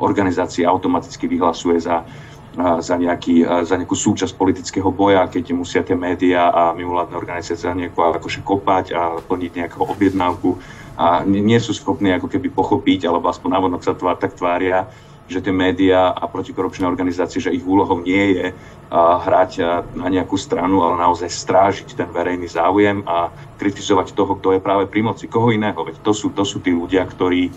organizácií 0.01 0.65
automaticky 0.65 1.29
vyhlasuje 1.29 1.77
za 1.77 2.09
za, 2.55 2.95
nejaký, 2.95 3.43
za 3.67 3.75
nejakú 3.75 3.99
súčasť 3.99 4.39
politického 4.39 4.87
boja, 4.95 5.27
keď 5.27 5.45
musia 5.51 5.83
tie 5.83 5.99
médiá 5.99 6.55
a 6.55 6.71
mimovládne 6.71 7.19
organizácie 7.19 7.59
za 7.59 7.75
nejakú 7.75 7.99
akože 7.99 8.47
kopať 8.47 8.95
a 8.95 9.19
plniť 9.19 9.53
nejakú 9.59 9.83
objednávku. 9.83 10.55
A 10.95 11.27
nie 11.27 11.59
sú 11.59 11.75
schopní 11.75 12.15
ako 12.15 12.31
keby 12.31 12.55
pochopiť, 12.55 13.11
alebo 13.11 13.27
aspoň 13.27 13.59
návonok 13.59 13.83
sa 13.83 13.99
tvár, 13.99 14.15
tak 14.23 14.39
tvária, 14.39 14.87
že 15.25 15.41
tie 15.41 15.55
médiá 15.55 16.13
a 16.13 16.25
protikorupčné 16.29 16.85
organizácie, 16.85 17.41
že 17.41 17.55
ich 17.55 17.65
úlohou 17.65 18.05
nie 18.05 18.37
je 18.37 18.47
hrať 18.95 19.53
na 19.97 20.07
nejakú 20.13 20.37
stranu, 20.39 20.85
ale 20.85 21.01
naozaj 21.01 21.27
strážiť 21.27 21.99
ten 21.99 22.09
verejný 22.13 22.47
záujem 22.47 23.03
a 23.09 23.33
kritizovať 23.59 24.13
toho, 24.13 24.39
kto 24.39 24.55
je 24.55 24.61
práve 24.61 24.87
pri 24.87 25.03
moci. 25.03 25.27
Koho 25.27 25.51
iného? 25.51 25.77
Veď 25.81 26.05
to 26.05 26.13
sú, 26.15 26.31
to 26.37 26.47
sú 26.47 26.61
tí 26.61 26.71
ľudia, 26.71 27.03
ktorí 27.09 27.51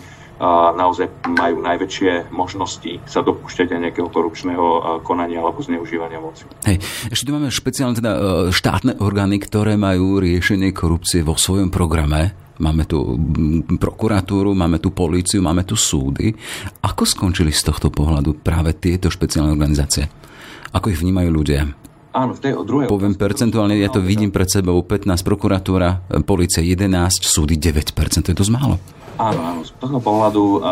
naozaj 0.78 1.10
majú 1.34 1.58
najväčšie 1.66 2.30
možnosti 2.30 3.02
sa 3.10 3.26
dopúšťať 3.26 3.74
aj 3.74 3.80
nejakého 3.90 4.06
korupčného 4.06 5.02
konania 5.02 5.42
alebo 5.42 5.58
zneužívania 5.58 6.22
moci. 6.22 6.46
Hej, 6.62 6.78
ešte 7.10 7.26
tu 7.26 7.34
máme 7.34 7.50
špeciálne 7.50 7.98
teda 7.98 8.12
e, 8.14 8.20
štátne 8.54 9.02
orgány, 9.02 9.42
ktoré 9.42 9.74
majú 9.74 10.22
riešenie 10.22 10.70
korupcie 10.70 11.26
vo 11.26 11.34
svojom 11.34 11.74
programe 11.74 12.47
máme 12.58 12.84
tu 12.86 13.18
prokuratúru, 13.78 14.54
máme 14.54 14.78
tu 14.82 14.90
políciu, 14.94 15.42
máme 15.42 15.62
tu 15.62 15.78
súdy. 15.78 16.34
Ako 16.82 17.06
skončili 17.06 17.54
z 17.54 17.66
tohto 17.70 17.90
pohľadu 17.90 18.42
práve 18.42 18.74
tieto 18.76 19.10
špeciálne 19.10 19.54
organizácie? 19.54 20.10
Ako 20.74 20.92
ich 20.92 21.00
vnímajú 21.00 21.30
ľudia? 21.32 21.64
Áno, 22.08 22.32
v 22.34 22.40
tej 22.40 22.52
druhej 22.64 22.88
Poviem 22.88 23.14
percentuálne, 23.14 23.78
ja 23.78 23.92
to 23.92 24.00
vidím 24.00 24.32
pred 24.32 24.48
sebou 24.48 24.80
15 24.80 25.12
prokuratúra, 25.22 26.02
policia 26.24 26.64
11, 26.64 26.88
súdy 27.20 27.60
9%, 27.60 28.24
to 28.24 28.32
je 28.32 28.36
dosť 28.36 28.52
málo. 28.52 28.76
Áno, 29.18 29.40
áno, 29.44 29.60
z 29.62 29.74
tohto 29.76 30.00
pohľadu 30.00 30.62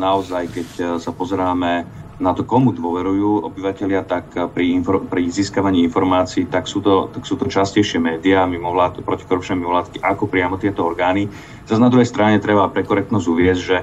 naozaj, 0.00 0.48
keď 0.48 0.68
sa 0.98 1.12
pozeráme 1.12 1.84
na 2.18 2.34
to, 2.34 2.42
komu 2.42 2.74
dôverujú 2.74 3.46
obyvateľia, 3.46 4.02
tak 4.02 4.34
pri, 4.34 4.74
infor- 4.74 5.06
pri 5.06 5.30
získavaní 5.30 5.86
informácií, 5.86 6.50
tak 6.50 6.66
sú 6.66 6.82
to, 6.82 7.06
tak 7.14 7.22
sú 7.22 7.38
to 7.38 7.46
častejšie 7.46 8.02
médiá, 8.02 8.42
mimovlád, 8.42 9.06
protikorupčné 9.06 9.54
mimovládky, 9.54 10.02
ako 10.02 10.26
priamo 10.26 10.58
tieto 10.58 10.82
orgány. 10.82 11.30
Zase 11.70 11.78
na 11.78 11.90
druhej 11.90 12.10
strane 12.10 12.42
treba 12.42 12.66
pre 12.74 12.82
korektnosť 12.82 13.26
uviezť, 13.30 13.62
že 13.62 13.78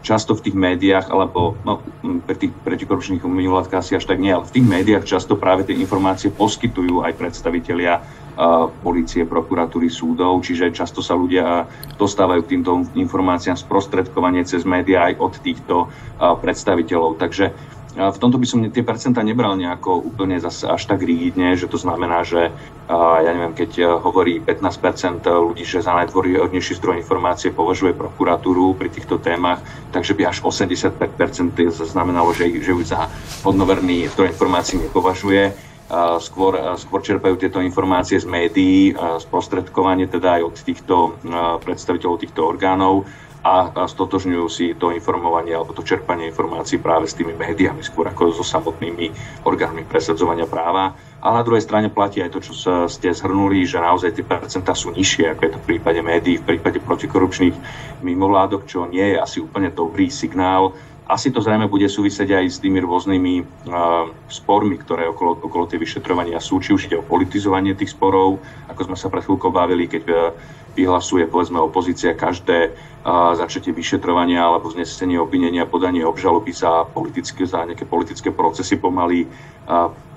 často 0.00 0.32
v 0.32 0.48
tých 0.48 0.56
médiách, 0.56 1.12
alebo 1.12 1.60
no, 1.60 1.84
pri 2.24 2.36
tých 2.40 2.52
protikorupčných 2.64 3.20
mimovládkach 3.20 3.84
asi 3.84 4.00
až 4.00 4.08
tak 4.08 4.16
nie, 4.16 4.32
ale 4.32 4.48
v 4.48 4.54
tých 4.56 4.64
médiách 4.64 5.04
často 5.04 5.36
práve 5.36 5.68
tie 5.68 5.76
informácie 5.76 6.32
poskytujú 6.32 7.04
aj 7.04 7.20
predstavitelia 7.20 8.00
uh, 8.00 8.72
policie, 8.80 9.28
prokuratúry, 9.28 9.92
súdov, 9.92 10.40
čiže 10.40 10.72
často 10.72 11.04
sa 11.04 11.12
ľudia 11.12 11.68
dostávajú 12.00 12.40
k 12.48 12.50
týmto 12.56 12.80
informáciám 12.96 13.60
sprostredkovanie 13.60 14.48
cez 14.48 14.64
médiá 14.64 15.12
aj 15.12 15.14
od 15.20 15.32
týchto 15.44 15.74
predstaviteľov. 16.16 17.20
Takže 17.20 17.52
v 17.90 18.18
tomto 18.22 18.38
by 18.38 18.46
som 18.46 18.62
tie 18.70 18.86
percentá 18.86 19.18
nebral 19.26 19.58
nejako 19.58 19.98
úplne 19.98 20.38
zase 20.38 20.62
až 20.62 20.86
tak 20.86 21.02
rigidne, 21.02 21.58
že 21.58 21.66
to 21.66 21.74
znamená, 21.74 22.22
že 22.22 22.54
ja 22.90 23.30
neviem, 23.34 23.50
keď 23.50 23.98
hovorí 23.98 24.38
15% 24.38 25.26
ľudí, 25.26 25.66
že 25.66 25.82
za 25.82 25.98
najdôvodnejší 25.98 26.78
zdroj 26.78 27.02
informácie 27.02 27.50
považuje 27.50 27.98
prokuratúru 27.98 28.78
pri 28.78 28.94
týchto 28.94 29.18
témach, 29.18 29.58
takže 29.90 30.14
by 30.14 30.22
až 30.30 30.38
85% 30.46 30.94
znamenalo, 31.82 32.30
že, 32.30 32.46
že 32.62 32.70
ju 32.70 32.82
za 32.86 33.10
hodnoverný 33.42 34.06
zdroj 34.14 34.38
informácií 34.38 34.78
nepovažuje. 34.78 35.50
Skôr, 36.22 36.54
skôr 36.78 37.02
čerpajú 37.02 37.34
tieto 37.34 37.58
informácie 37.58 38.14
z 38.14 38.30
médií, 38.30 38.94
sprostredkovanie 38.94 40.06
teda 40.06 40.38
aj 40.38 40.42
od 40.46 40.56
týchto 40.62 40.94
predstaviteľov 41.66 42.22
týchto 42.22 42.46
orgánov 42.46 43.10
a, 43.40 43.72
stotožňujú 43.72 44.46
si 44.52 44.76
to 44.76 44.92
informovanie 44.92 45.56
alebo 45.56 45.72
to 45.72 45.80
čerpanie 45.80 46.28
informácií 46.28 46.76
práve 46.76 47.08
s 47.08 47.16
tými 47.16 47.32
médiami, 47.32 47.80
skôr 47.80 48.08
ako 48.12 48.36
so 48.36 48.44
samotnými 48.44 49.08
orgánmi 49.48 49.88
presadzovania 49.88 50.44
práva. 50.44 50.92
A 51.20 51.36
na 51.36 51.44
druhej 51.44 51.64
strane 51.64 51.92
platí 51.92 52.24
aj 52.24 52.32
to, 52.32 52.40
čo 52.40 52.52
sa 52.56 52.74
ste 52.88 53.12
zhrnuli, 53.12 53.64
že 53.68 53.80
naozaj 53.80 54.16
tie 54.16 54.24
percentá 54.24 54.72
sú 54.72 54.92
nižšie, 54.92 55.36
ako 55.36 55.40
je 55.44 55.52
to 55.52 55.60
v 55.60 55.68
prípade 55.76 56.00
médií, 56.00 56.40
v 56.40 56.56
prípade 56.56 56.80
protikorupčných 56.80 57.56
mimovládok, 58.00 58.64
čo 58.64 58.88
nie 58.88 59.04
je 59.04 59.20
asi 59.20 59.44
úplne 59.44 59.68
dobrý 59.68 60.08
signál. 60.08 60.72
Asi 61.10 61.34
to 61.34 61.42
zrejme 61.42 61.66
bude 61.66 61.90
súvisieť 61.90 62.38
aj 62.38 62.46
s 62.46 62.62
tými 62.62 62.78
rôznymi 62.86 63.34
uh, 63.42 64.06
spormi, 64.30 64.78
ktoré 64.78 65.10
okolo, 65.10 65.42
okolo 65.42 65.66
tie 65.66 65.74
vyšetrovania 65.74 66.38
sú, 66.38 66.62
či 66.62 66.70
už 66.70 66.86
ide 66.86 67.02
o 67.02 67.04
politizovanie 67.04 67.74
tých 67.74 67.92
sporov, 67.98 68.38
ako 68.70 68.80
sme 68.86 68.96
sa 68.96 69.10
pred 69.10 69.26
chvíľkou 69.26 69.50
bavili, 69.50 69.90
keď 69.90 70.04
uh, 70.06 70.30
vyhlasuje 70.74 71.26
povedzme 71.26 71.58
opozícia 71.58 72.14
každé 72.14 72.74
začatie 73.36 73.72
vyšetrovania 73.72 74.44
alebo 74.44 74.68
znesenie 74.68 75.16
obvinenia, 75.16 75.64
podanie 75.64 76.04
obžaloby 76.04 76.52
za, 76.52 76.84
politické, 76.84 77.48
za 77.48 77.64
nejaké 77.64 77.88
politické 77.88 78.28
procesy 78.28 78.76
pomaly 78.76 79.24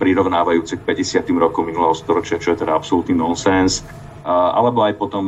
prirovnávajúce 0.02 0.84
k 0.84 0.86
50. 0.92 1.24
rokom 1.40 1.64
minulého 1.64 1.96
storočia, 1.96 2.42
čo 2.44 2.52
je 2.52 2.68
teda 2.68 2.76
absolútny 2.76 3.16
nonsens. 3.16 3.88
Alebo 4.24 4.88
aj 4.88 4.96
potom, 4.96 5.28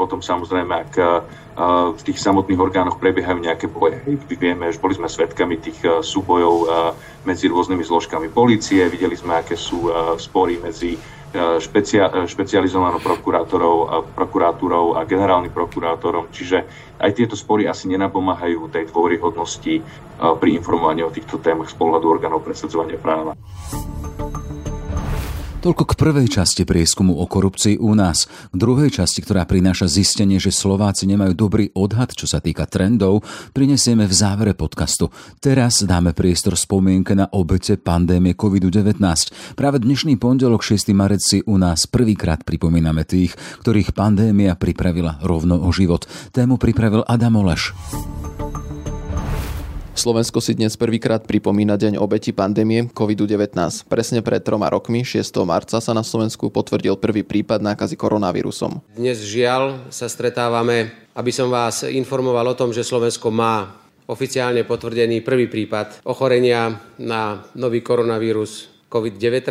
potom 0.00 0.24
samozrejme, 0.24 0.72
ak 0.72 0.92
v 1.92 2.02
tých 2.08 2.16
samotných 2.20 2.56
orgánoch 2.56 2.96
prebiehajú 2.96 3.36
nejaké 3.36 3.68
boje. 3.68 4.00
Vieme, 4.32 4.72
že 4.72 4.80
boli 4.80 4.96
sme 4.96 5.12
svedkami 5.12 5.60
tých 5.60 5.84
súbojov 6.00 6.68
medzi 7.28 7.52
rôznymi 7.52 7.84
zložkami 7.84 8.32
policie, 8.32 8.88
videli 8.88 9.12
sme, 9.16 9.40
aké 9.40 9.56
sú 9.56 9.92
spory 10.16 10.56
medzi 10.56 10.96
špecia, 11.34 12.08
špecializovanou 12.30 13.02
prokurátorov, 13.02 14.06
prokurátorov 14.14 14.94
a 14.94 15.02
generálnym 15.02 15.50
prokurátorom. 15.50 16.30
Čiže 16.30 16.64
aj 17.02 17.10
tieto 17.12 17.34
spory 17.34 17.66
asi 17.66 17.90
nenapomáhajú 17.90 18.70
tej 18.70 18.88
dôveryhodnosti 18.94 19.82
pri 20.14 20.50
informovaní 20.54 21.02
o 21.02 21.10
týchto 21.10 21.42
témach 21.42 21.68
z 21.68 21.76
pohľadu 21.76 22.06
orgánov 22.06 22.46
presadzovania 22.46 22.96
práva. 23.02 23.34
Toľko 25.64 25.84
k 25.88 25.96
prvej 25.96 26.28
časti 26.28 26.68
prieskumu 26.68 27.16
o 27.16 27.24
korupcii 27.24 27.80
u 27.80 27.96
nás. 27.96 28.28
K 28.52 28.56
druhej 28.60 29.00
časti, 29.00 29.24
ktorá 29.24 29.48
prináša 29.48 29.88
zistenie, 29.88 30.36
že 30.36 30.52
Slováci 30.52 31.08
nemajú 31.08 31.32
dobrý 31.32 31.72
odhad, 31.72 32.12
čo 32.12 32.28
sa 32.28 32.44
týka 32.44 32.68
trendov, 32.68 33.24
prinesieme 33.56 34.04
v 34.04 34.12
závere 34.12 34.52
podcastu. 34.52 35.08
Teraz 35.40 35.80
dáme 35.80 36.12
priestor 36.12 36.60
spomienke 36.60 37.16
na 37.16 37.32
obete 37.32 37.80
pandémie 37.80 38.36
COVID-19. 38.36 39.00
Práve 39.56 39.80
dnešný 39.80 40.20
pondelok 40.20 40.60
6. 40.60 40.92
marec 40.92 41.24
si 41.24 41.40
u 41.48 41.56
nás 41.56 41.88
prvýkrát 41.88 42.44
pripomíname 42.44 43.08
tých, 43.08 43.32
ktorých 43.64 43.96
pandémia 43.96 44.60
pripravila 44.60 45.24
rovno 45.24 45.64
o 45.64 45.72
život. 45.72 46.04
Tému 46.36 46.60
pripravil 46.60 47.08
Adam 47.08 47.40
Oleš. 47.40 47.72
Slovensko 49.94 50.42
si 50.42 50.58
dnes 50.58 50.74
prvýkrát 50.74 51.22
pripomína 51.22 51.78
deň 51.78 52.02
obeti 52.02 52.34
pandémie 52.34 52.90
COVID-19. 52.90 53.86
Presne 53.86 54.26
pred 54.26 54.42
troma 54.42 54.66
rokmi, 54.66 55.06
6. 55.06 55.22
marca, 55.46 55.78
sa 55.78 55.92
na 55.94 56.02
Slovensku 56.02 56.50
potvrdil 56.50 56.98
prvý 56.98 57.22
prípad 57.22 57.62
nákazy 57.62 57.94
koronavírusom. 57.94 58.82
Dnes 58.98 59.22
žiaľ 59.22 59.86
sa 59.94 60.10
stretávame, 60.10 60.90
aby 61.14 61.30
som 61.30 61.46
vás 61.46 61.86
informoval 61.86 62.52
o 62.52 62.58
tom, 62.58 62.74
že 62.74 62.82
Slovensko 62.82 63.30
má 63.30 63.70
oficiálne 64.10 64.66
potvrdený 64.66 65.22
prvý 65.22 65.46
prípad 65.46 66.02
ochorenia 66.02 66.74
na 66.98 67.46
nový 67.54 67.78
koronavírus 67.78 68.74
COVID-19. 68.90 69.46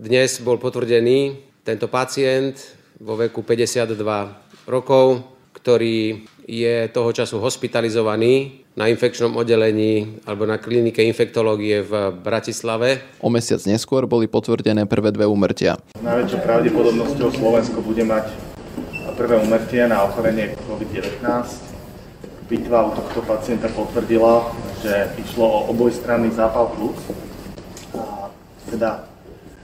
Dnes 0.00 0.40
bol 0.40 0.56
potvrdený 0.56 1.44
tento 1.60 1.92
pacient 1.92 2.56
vo 3.04 3.20
veku 3.20 3.44
52 3.44 4.64
rokov, 4.64 5.28
ktorý 5.52 6.24
je 6.48 6.88
toho 6.88 7.12
času 7.12 7.36
hospitalizovaný 7.44 8.64
na 8.78 8.86
infekčnom 8.86 9.34
oddelení 9.34 10.22
alebo 10.22 10.46
na 10.46 10.54
klinike 10.54 11.02
infektológie 11.02 11.82
v 11.82 12.14
Bratislave. 12.14 13.02
O 13.18 13.26
mesiac 13.26 13.58
neskôr 13.66 14.06
boli 14.06 14.30
potvrdené 14.30 14.86
prvé 14.86 15.10
dve 15.10 15.26
úmrtia. 15.26 15.82
S 15.98 16.04
najväčšou 16.06 16.40
pravdepodobnosťou 16.46 17.28
Slovensko 17.34 17.82
bude 17.82 18.06
mať 18.06 18.30
prvé 19.18 19.34
úmrtie 19.42 19.82
na 19.90 20.06
ochorenie 20.06 20.54
COVID-19. 20.70 21.26
Bitva 22.46 22.86
u 22.86 22.90
tohto 22.94 23.20
pacienta 23.26 23.66
potvrdila, 23.66 24.54
že 24.78 25.10
išlo 25.18 25.42
o 25.42 25.58
obojstranný 25.74 26.30
zápal 26.30 26.70
plus. 26.78 26.96
A 27.98 28.30
teda 28.70 29.10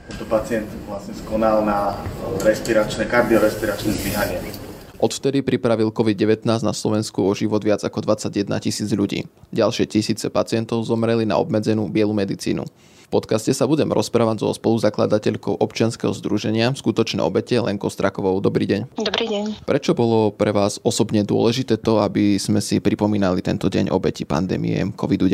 Tento 0.05 0.25
pacient 0.29 0.69
vlastne 0.85 1.17
skonal 1.17 1.65
na 1.65 1.97
respiračné, 2.45 3.09
kardiorespiračné 3.09 3.89
zlyhanie. 3.89 4.64
Odvtedy 5.05 5.45
pripravil 5.45 5.93
COVID-19 5.93 6.65
na 6.65 6.73
Slovensku 6.73 7.21
o 7.21 7.29
život 7.37 7.61
viac 7.61 7.85
ako 7.85 8.01
21 8.09 8.49
tisíc 8.57 8.89
ľudí. 8.89 9.29
Ďalšie 9.53 9.85
tisíce 9.85 10.25
pacientov 10.33 10.81
zomreli 10.81 11.29
na 11.29 11.37
obmedzenú 11.37 11.85
bielu 11.93 12.09
medicínu. 12.09 12.65
V 13.15 13.23
podcaste 13.23 13.55
sa 13.55 13.63
budem 13.63 13.87
rozprávať 13.95 14.43
so 14.43 14.51
spoluzakladateľkou 14.51 15.63
občianskeho 15.63 16.11
združenia 16.11 16.75
Skutočné 16.75 17.23
obete 17.23 17.55
Lenko 17.55 17.87
Strakovou. 17.87 18.43
Dobrý 18.43 18.67
deň. 18.67 18.91
Dobrý 18.99 19.31
deň. 19.31 19.63
Prečo 19.63 19.95
bolo 19.95 20.35
pre 20.35 20.51
vás 20.51 20.83
osobne 20.83 21.23
dôležité 21.23 21.79
to, 21.79 22.03
aby 22.03 22.35
sme 22.35 22.59
si 22.59 22.83
pripomínali 22.83 23.39
tento 23.39 23.71
deň 23.71 23.87
obeti 23.87 24.27
pandémie 24.27 24.91
COVID-19? 24.99 25.31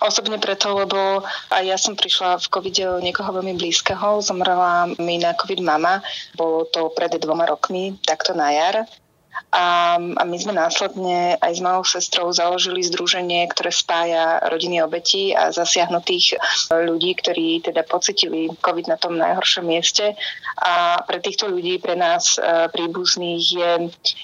Osobne 0.00 0.40
preto, 0.40 0.72
lebo 0.72 1.20
aj 1.52 1.64
ja 1.68 1.76
som 1.76 1.92
prišla 1.92 2.40
v 2.40 2.46
covid 2.48 2.76
o 2.88 3.04
niekoho 3.04 3.36
veľmi 3.36 3.52
blízkeho. 3.60 4.24
Zomrela 4.24 4.88
mi 4.96 5.20
na 5.20 5.36
COVID 5.36 5.60
mama. 5.60 6.00
Bolo 6.40 6.64
to 6.72 6.88
pred 6.96 7.12
dvoma 7.20 7.44
rokmi, 7.44 8.00
takto 8.00 8.32
na 8.32 8.48
jar. 8.48 8.88
A, 9.54 9.96
a 9.98 10.22
my 10.26 10.36
sme 10.38 10.54
následne 10.54 11.38
aj 11.38 11.52
s 11.54 11.60
malou 11.62 11.86
sestrou 11.86 12.30
založili 12.34 12.82
združenie, 12.82 13.46
ktoré 13.54 13.70
spája 13.70 14.42
rodiny 14.50 14.82
obetí 14.82 15.30
a 15.30 15.54
zasiahnutých 15.54 16.38
ľudí, 16.74 17.14
ktorí 17.18 17.62
teda 17.62 17.86
pocitili 17.86 18.50
COVID 18.58 18.86
na 18.90 18.98
tom 18.98 19.14
najhoršom 19.14 19.64
mieste. 19.66 20.18
A 20.58 21.02
pre 21.06 21.22
týchto 21.22 21.50
ľudí, 21.50 21.78
pre 21.78 21.94
nás 21.98 22.38
e, 22.38 22.70
príbuzných 22.70 23.42
je, 23.42 23.72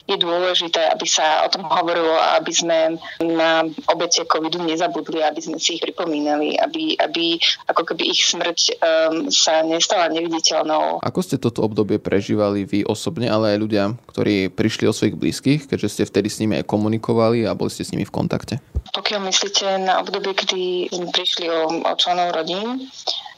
je 0.06 0.16
dôležité, 0.18 0.90
aby 0.90 1.06
sa 1.06 1.46
o 1.46 1.48
tom 1.50 1.66
hovorilo 1.66 2.20
aby 2.40 2.52
sme 2.52 2.78
na 3.22 3.66
obete 3.90 4.22
COVIDu 4.24 4.62
nezabudli, 4.62 5.20
aby 5.24 5.40
sme 5.40 5.56
si 5.58 5.76
ich 5.76 5.82
pripomínali, 5.82 6.54
aby, 6.56 6.94
aby 7.00 7.40
ako 7.66 7.82
keby 7.92 8.10
ich 8.12 8.22
smrť 8.24 8.58
um, 8.58 9.32
sa 9.32 9.60
nestala 9.66 10.12
neviditeľnou. 10.12 11.02
Ako 11.02 11.20
ste 11.24 11.40
toto 11.40 11.64
obdobie 11.64 11.98
prežívali 11.98 12.64
vy 12.64 12.86
osobne, 12.86 13.26
ale 13.26 13.56
aj 13.56 13.58
ľudia, 13.58 13.84
ktorí 14.12 14.52
prišli 14.52 14.84
o 14.86 14.94
svojich 15.00 15.16
blízkych, 15.16 15.60
keďže 15.64 15.88
ste 15.88 16.02
vtedy 16.04 16.28
s 16.28 16.38
nimi 16.44 16.60
aj 16.60 16.68
komunikovali 16.68 17.48
a 17.48 17.56
boli 17.56 17.72
ste 17.72 17.88
s 17.88 17.92
nimi 17.96 18.04
v 18.04 18.12
kontakte? 18.12 18.60
Pokiaľ 18.92 19.20
myslíte 19.32 19.80
na 19.80 20.04
obdobie, 20.04 20.36
kedy 20.36 20.92
prišli 20.92 21.48
o, 21.48 21.80
o 21.80 21.92
členov 21.96 22.36
rodín, 22.36 22.84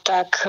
tak 0.03 0.43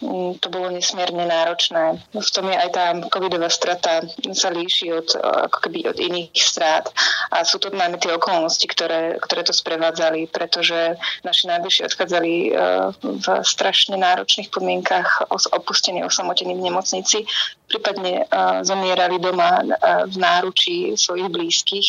Mm, 0.00 0.40
to 0.40 0.48
bolo 0.48 0.72
nesmierne 0.72 1.28
náročné. 1.28 2.00
V 2.16 2.30
tom 2.32 2.48
je 2.48 2.56
aj 2.56 2.70
tá 2.72 2.96
covidová 3.12 3.52
strata 3.52 4.00
sa 4.32 4.48
líši 4.48 4.96
od, 4.96 5.12
ako 5.20 5.68
keby 5.68 5.92
od 5.92 6.00
iných 6.00 6.32
strát 6.40 6.88
a 7.28 7.44
sú 7.44 7.60
to 7.60 7.68
najmä 7.68 8.00
tie 8.00 8.16
okolnosti, 8.16 8.64
ktoré, 8.64 9.20
ktoré 9.20 9.44
to 9.44 9.52
sprevádzali, 9.52 10.32
pretože 10.32 10.96
naši 11.20 11.52
najbližší 11.52 11.84
odchádzali 11.84 12.32
e, 12.32 12.50
v 12.96 13.26
strašne 13.44 14.00
náročných 14.00 14.48
podmienkach 14.48 15.28
opustení, 15.52 16.00
osamotení 16.00 16.56
v 16.56 16.64
nemocnici, 16.64 17.28
prípadne 17.70 18.26
e, 18.26 18.34
zomierali 18.66 19.22
doma 19.22 19.62
e, 19.62 19.64
v 20.10 20.16
náručí 20.18 20.98
svojich 20.98 21.30
blízkych. 21.30 21.88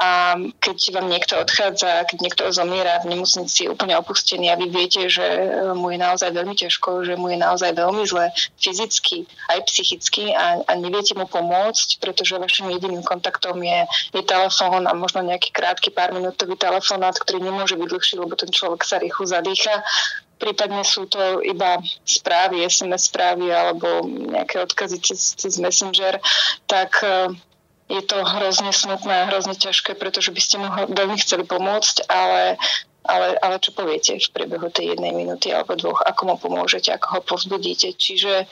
A 0.00 0.40
keď 0.64 0.96
vám 0.96 1.12
niekto 1.12 1.36
odchádza, 1.36 2.08
keď 2.08 2.18
niekto 2.24 2.42
zomiera 2.48 3.04
v 3.04 3.12
nemocnici 3.12 3.68
úplne 3.68 3.94
opustený 4.00 4.48
a 4.48 4.56
vy 4.56 4.72
viete, 4.72 5.12
že 5.12 5.22
mu 5.76 5.92
je 5.92 5.98
naozaj 6.00 6.32
veľmi 6.32 6.56
ťažko, 6.56 7.04
že 7.04 7.14
mu 7.20 7.28
je 7.28 7.38
naozaj 7.38 7.76
veľmi 7.76 8.02
zle 8.08 8.32
fyzicky 8.56 9.28
aj 9.52 9.68
psychicky 9.68 10.32
a, 10.32 10.64
a 10.64 10.72
neviete 10.80 11.12
mu 11.12 11.28
pomôcť, 11.28 12.00
pretože 12.00 12.40
vašim 12.40 12.72
jediným 12.72 13.04
kontaktom 13.04 13.60
je, 13.60 13.84
je 14.16 14.22
telefón 14.24 14.88
a 14.88 14.92
možno 14.96 15.20
nejaký 15.20 15.52
krátky 15.52 15.92
pár 15.92 16.16
minútový 16.16 16.56
telefonát, 16.56 17.14
ktorý 17.18 17.44
nemôže 17.44 17.76
byť 17.76 17.88
dlhší, 17.90 18.14
lebo 18.16 18.34
ten 18.38 18.48
človek 18.48 18.86
sa 18.86 18.96
rýchlo 18.96 19.28
zadýcha 19.28 19.84
prípadne 20.40 20.82
sú 20.82 21.04
to 21.04 21.44
iba 21.44 21.78
správy, 22.08 22.64
SMS 22.64 23.12
správy 23.12 23.52
alebo 23.52 24.08
nejaké 24.08 24.64
odkazy 24.64 24.98
cez, 25.04 25.36
cez 25.36 25.60
Messenger, 25.60 26.16
tak 26.64 27.04
eh, 27.04 27.28
je 27.92 28.02
to 28.06 28.22
hrozne 28.24 28.72
smutné, 28.72 29.28
hrozne 29.28 29.52
ťažké, 29.52 29.98
pretože 30.00 30.32
by 30.32 30.40
ste 30.40 30.56
mu 30.56 30.68
veľmi 30.88 31.20
chceli 31.20 31.44
pomôcť, 31.44 32.08
ale 32.08 32.56
ale, 33.00 33.36
ale 33.40 33.56
čo 33.58 33.72
poviete 33.72 34.12
v 34.20 34.32
priebehu 34.32 34.68
tej 34.68 34.94
jednej 34.94 35.16
minúty 35.16 35.48
alebo 35.50 35.72
dvoch, 35.72 36.04
ako 36.04 36.22
mu 36.28 36.36
pomôžete, 36.36 36.92
ako 36.92 37.06
ho 37.16 37.20
povzbudíte. 37.24 37.96
Čiže 37.96 38.44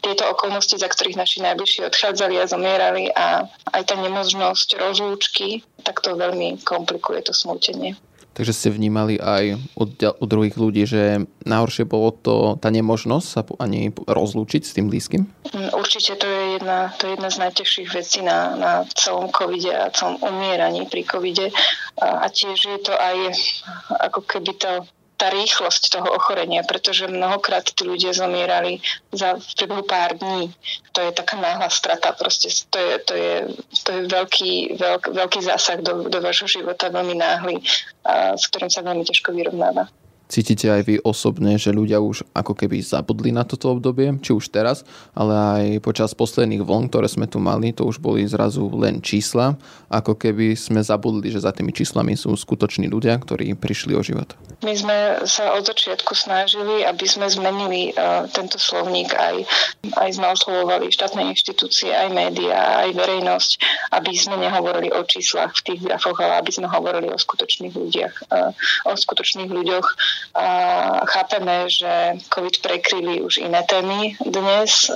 tieto 0.00 0.24
okolnosti, 0.32 0.72
za 0.80 0.88
ktorých 0.88 1.20
naši 1.20 1.44
najbližší 1.44 1.84
odchádzali 1.84 2.40
a 2.40 2.48
zomierali 2.48 3.12
a 3.12 3.44
aj 3.76 3.82
tá 3.92 3.94
nemožnosť 4.00 4.80
rozlúčky, 4.80 5.60
tak 5.84 6.00
to 6.00 6.16
veľmi 6.16 6.64
komplikuje 6.64 7.20
to 7.20 7.36
smútenie. 7.36 7.94
Takže 8.30 8.52
ste 8.54 8.68
vnímali 8.70 9.18
aj 9.18 9.58
od, 9.74 9.90
od 10.00 10.28
druhých 10.30 10.54
ľudí, 10.54 10.86
že 10.86 11.26
najhoršie 11.42 11.84
bolo 11.84 12.14
to 12.14 12.54
tá 12.62 12.70
nemožnosť 12.70 13.26
sa 13.26 13.42
ani 13.58 13.90
rozlúčiť 13.90 14.62
s 14.62 14.74
tým 14.78 14.86
blízkym? 14.86 15.26
Mm, 15.50 15.74
určite 15.74 16.14
to 16.14 16.30
je 16.30 16.42
jedna, 16.56 16.94
to 16.94 17.10
je 17.10 17.18
jedna 17.18 17.30
z 17.30 17.38
najtežších 17.42 17.90
vecí 17.90 18.22
na, 18.22 18.54
na 18.54 18.72
celom 18.94 19.34
covide 19.34 19.74
a 19.74 19.90
celom 19.90 20.22
umieraní 20.22 20.86
pri 20.86 21.02
covide. 21.02 21.50
A, 21.98 22.24
a 22.24 22.26
tiež 22.30 22.58
je 22.70 22.78
to 22.86 22.94
aj 22.94 23.34
ako 23.98 24.22
keby 24.22 24.54
to 24.54 24.86
tá 25.20 25.28
rýchlosť 25.28 26.00
toho 26.00 26.08
ochorenia, 26.16 26.64
pretože 26.64 27.04
mnohokrát 27.04 27.68
tí 27.68 27.84
ľudia 27.84 28.16
zomierali 28.16 28.80
za 29.12 29.36
v 29.36 29.44
priebehu 29.52 29.84
pár 29.84 30.16
dní. 30.16 30.48
To 30.96 31.04
je 31.04 31.12
taká 31.12 31.36
náhla 31.36 31.68
strata, 31.68 32.16
proste 32.16 32.48
to 32.72 32.80
je, 32.80 32.94
to 33.04 33.12
je, 33.12 33.34
to 33.84 33.88
je 33.92 34.00
veľký, 34.08 34.52
veľk, 34.80 35.12
veľký 35.12 35.40
zásah 35.44 35.84
do, 35.84 36.08
do 36.08 36.18
vášho 36.24 36.48
života, 36.48 36.88
veľmi 36.88 37.20
náhly, 37.20 37.60
a 38.08 38.32
s 38.32 38.48
ktorým 38.48 38.72
sa 38.72 38.80
veľmi 38.80 39.04
ťažko 39.04 39.36
vyrovnáva. 39.36 39.92
Cítite 40.30 40.70
aj 40.70 40.82
vy 40.86 41.02
osobne, 41.02 41.58
že 41.58 41.74
ľudia 41.74 41.98
už 41.98 42.22
ako 42.30 42.54
keby 42.54 42.78
zabudli 42.86 43.34
na 43.34 43.42
toto 43.42 43.74
obdobie, 43.74 44.14
či 44.22 44.30
už 44.30 44.54
teraz, 44.54 44.86
ale 45.10 45.34
aj 45.34 45.64
počas 45.82 46.14
posledných 46.14 46.62
vln, 46.62 46.86
ktoré 46.86 47.10
sme 47.10 47.26
tu 47.26 47.42
mali, 47.42 47.74
to 47.74 47.82
už 47.82 47.98
boli 47.98 48.22
zrazu 48.30 48.70
len 48.78 49.02
čísla, 49.02 49.58
ako 49.90 50.14
keby 50.14 50.54
sme 50.54 50.86
zabudli, 50.86 51.34
že 51.34 51.42
za 51.42 51.50
tými 51.50 51.74
číslami 51.74 52.14
sú 52.14 52.30
skutoční 52.38 52.86
ľudia, 52.86 53.18
ktorí 53.18 53.58
prišli 53.58 53.98
o 53.98 54.06
život. 54.06 54.38
My 54.62 54.70
sme 54.78 55.26
sa 55.26 55.50
od 55.58 55.66
začiatku 55.66 56.14
snažili, 56.14 56.86
aby 56.86 57.10
sme 57.10 57.26
zmenili 57.26 57.90
uh, 57.98 58.30
tento 58.30 58.54
slovník, 58.54 59.10
aj, 59.10 59.42
aj 59.98 60.10
sme 60.14 60.30
oslovovali 60.30 60.94
štátne 60.94 61.26
inštitúcie, 61.26 61.90
aj 61.90 62.06
médiá, 62.14 62.86
aj 62.86 62.94
verejnosť, 62.94 63.50
aby 63.98 64.14
sme 64.14 64.38
nehovorili 64.38 64.94
o 64.94 65.02
číslach 65.02 65.58
v 65.58 65.74
tých 65.74 65.80
grafoch, 65.90 66.22
ale 66.22 66.38
aby 66.38 66.54
sme 66.54 66.70
hovorili 66.70 67.10
o 67.10 67.18
skutočných 67.18 67.74
ľudiach, 67.74 68.14
uh, 68.30 68.54
o 68.86 68.94
skutočných 68.94 69.50
ľuďoch, 69.50 69.86
a 70.34 70.46
chápeme, 71.06 71.66
že 71.70 72.22
COVID 72.30 72.62
prekryli 72.62 73.22
už 73.22 73.42
iné 73.42 73.62
témy 73.66 74.16
dnes 74.22 74.90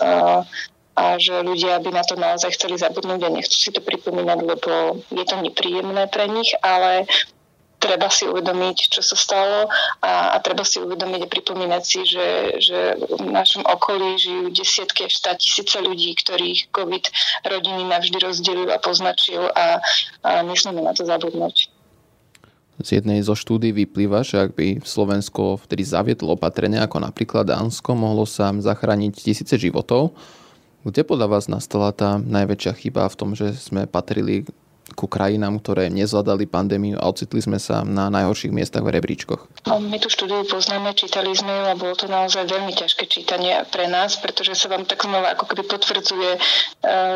a, 0.95 1.19
že 1.19 1.43
ľudia 1.43 1.83
by 1.83 1.91
na 1.91 2.07
to 2.07 2.15
naozaj 2.15 2.55
chceli 2.55 2.79
zabudnúť 2.79 3.27
a 3.27 3.35
nechcú 3.35 3.57
si 3.59 3.75
to 3.75 3.83
pripomínať, 3.83 4.39
lebo 4.47 5.03
je 5.11 5.25
to 5.27 5.37
nepríjemné 5.43 6.07
pre 6.07 6.31
nich, 6.31 6.55
ale 6.63 7.11
treba 7.85 8.09
si 8.09 8.25
uvedomiť, 8.25 8.97
čo 8.97 9.05
sa 9.05 9.13
stalo 9.13 9.69
a, 10.01 10.33
a 10.33 10.37
treba 10.41 10.65
si 10.65 10.81
uvedomiť 10.81 11.21
a 11.27 11.33
pripomínať 11.35 11.83
si, 11.85 12.01
že, 12.09 12.29
že 12.57 12.79
v 12.97 13.29
našom 13.29 13.61
okolí 13.69 14.17
žijú 14.17 14.49
desiatky 14.55 15.05
až 15.05 15.21
stá 15.21 15.37
tisíce 15.37 15.77
ľudí, 15.77 16.17
ktorých 16.17 16.73
COVID 16.73 17.05
rodiny 17.45 17.85
navždy 17.85 18.17
rozdelil 18.25 18.71
a 18.73 18.81
poznačil 18.81 19.53
a, 19.53 19.85
a 20.25 20.31
nesmieme 20.47 20.81
na 20.81 20.97
to 20.97 21.05
zabudnúť 21.05 21.74
z 22.83 22.99
jednej 22.99 23.23
zo 23.23 23.39
štúdí 23.39 23.71
vyplýva, 23.71 24.27
že 24.27 24.51
ak 24.51 24.59
by 24.59 24.83
Slovensko 24.83 25.63
vtedy 25.63 25.87
zaviedlo 25.87 26.35
opatrenia 26.35 26.83
ako 26.83 27.07
napríklad 27.07 27.47
Dánsko, 27.47 27.95
mohlo 27.95 28.27
sa 28.27 28.51
zachrániť 28.51 29.15
tisíce 29.15 29.55
životov. 29.55 30.17
Kde 30.83 31.07
podľa 31.07 31.39
vás 31.39 31.47
nastala 31.47 31.95
tá 31.95 32.19
najväčšia 32.19 32.73
chyba 32.77 33.07
v 33.07 33.19
tom, 33.19 33.31
že 33.33 33.55
sme 33.55 33.87
patrili 33.87 34.45
ku 34.93 35.09
krajinám, 35.09 35.57
ktoré 35.65 35.89
nezvládali 35.89 36.45
pandémiu 36.45 37.01
a 37.01 37.09
ocitli 37.09 37.41
sme 37.41 37.57
sa 37.57 37.81
na 37.81 38.13
najhorších 38.13 38.53
miestach 38.53 38.85
v 38.85 39.01
rebríčkoch. 39.01 39.65
No, 39.65 39.81
my 39.81 39.97
tú 39.97 40.13
štúdiu 40.13 40.45
poznáme, 40.45 40.93
čítali 40.93 41.33
sme 41.33 41.49
ju 41.49 41.65
a 41.73 41.75
bolo 41.75 41.97
to 41.97 42.05
naozaj 42.05 42.45
veľmi 42.45 42.77
ťažké 42.77 43.09
čítanie 43.09 43.57
pre 43.73 43.89
nás, 43.89 44.21
pretože 44.21 44.53
sa 44.53 44.69
vám 44.69 44.85
tak 44.85 45.01
znova 45.01 45.33
ako 45.33 45.45
keby 45.49 45.63
potvrdzuje 45.65 46.31
e, 46.37 46.41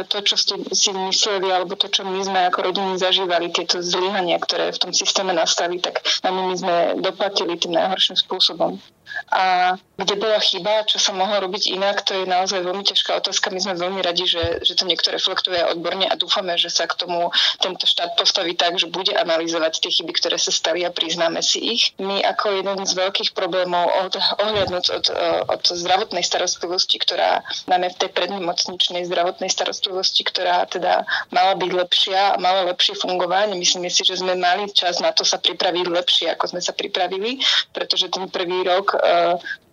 to, 0.08 0.18
čo 0.24 0.34
ste 0.40 0.54
si 0.72 0.90
mysleli, 0.96 1.52
alebo 1.52 1.76
to, 1.76 1.92
čo 1.92 2.08
my 2.08 2.24
sme 2.24 2.48
ako 2.48 2.72
rodiny 2.72 2.96
zažívali, 2.96 3.52
tieto 3.52 3.84
zlyhania, 3.84 4.40
ktoré 4.40 4.72
v 4.72 4.80
tom 4.88 4.92
systéme 4.96 5.36
nastali, 5.36 5.76
tak 5.76 6.00
na 6.24 6.32
my 6.32 6.56
sme 6.56 6.76
doplatili 7.04 7.60
tým 7.60 7.76
najhorším 7.76 8.16
spôsobom. 8.16 8.80
A 9.28 9.74
kde 9.98 10.14
bola 10.14 10.38
chyba, 10.38 10.86
čo 10.86 11.02
sa 11.02 11.10
mohlo 11.10 11.50
robiť 11.50 11.74
inak, 11.74 12.06
to 12.06 12.14
je 12.14 12.24
naozaj 12.24 12.62
veľmi 12.62 12.86
ťažká 12.86 13.18
otázka. 13.18 13.50
My 13.50 13.58
sme 13.58 13.74
veľmi 13.74 14.00
radi, 14.00 14.30
že, 14.30 14.62
že 14.62 14.78
to 14.78 14.86
niekto 14.86 15.10
reflektuje 15.10 15.58
odborne 15.66 16.06
a 16.06 16.14
dúfame, 16.14 16.54
že 16.54 16.70
sa 16.70 16.86
k 16.86 16.94
tomu 16.94 17.34
tento 17.58 17.82
štát 17.84 18.14
postaví 18.14 18.54
tak, 18.54 18.78
že 18.78 18.86
bude 18.86 19.10
analyzovať 19.12 19.82
tie 19.82 19.90
chyby, 19.90 20.12
ktoré 20.14 20.38
sa 20.38 20.54
stali 20.54 20.86
a 20.86 20.94
priznáme 20.94 21.42
si 21.42 21.58
ich. 21.58 21.82
My 21.98 22.22
ako 22.22 22.62
jeden 22.62 22.78
z 22.86 22.92
veľkých 22.94 23.34
problémov 23.34 23.90
od, 24.06 24.14
ohľadnúť 24.16 24.86
od, 24.92 25.06
od 25.50 25.62
zdravotnej 25.66 26.22
starostlivosti, 26.22 27.02
ktorá 27.02 27.42
máme 27.66 27.90
v 27.90 27.98
tej 27.98 28.10
prednemocničnej 28.14 29.02
zdravotnej 29.06 29.50
starostlivosti, 29.50 30.22
ktorá 30.26 30.66
teda 30.70 31.02
mala 31.34 31.58
byť 31.58 31.70
lepšia 31.74 32.20
a 32.34 32.40
mala 32.40 32.70
lepšie 32.70 32.94
fungovanie. 32.98 33.58
Myslíme 33.58 33.90
si, 33.90 34.06
že 34.06 34.22
sme 34.22 34.38
mali 34.38 34.70
čas 34.70 35.02
na 35.02 35.10
to 35.10 35.26
sa 35.26 35.42
pripraviť 35.42 35.86
lepšie, 35.90 36.26
ako 36.34 36.54
sme 36.54 36.60
sa 36.62 36.70
pripravili, 36.74 37.42
pretože 37.74 38.10
ten 38.10 38.30
prvý 38.30 38.62
rok 38.66 38.97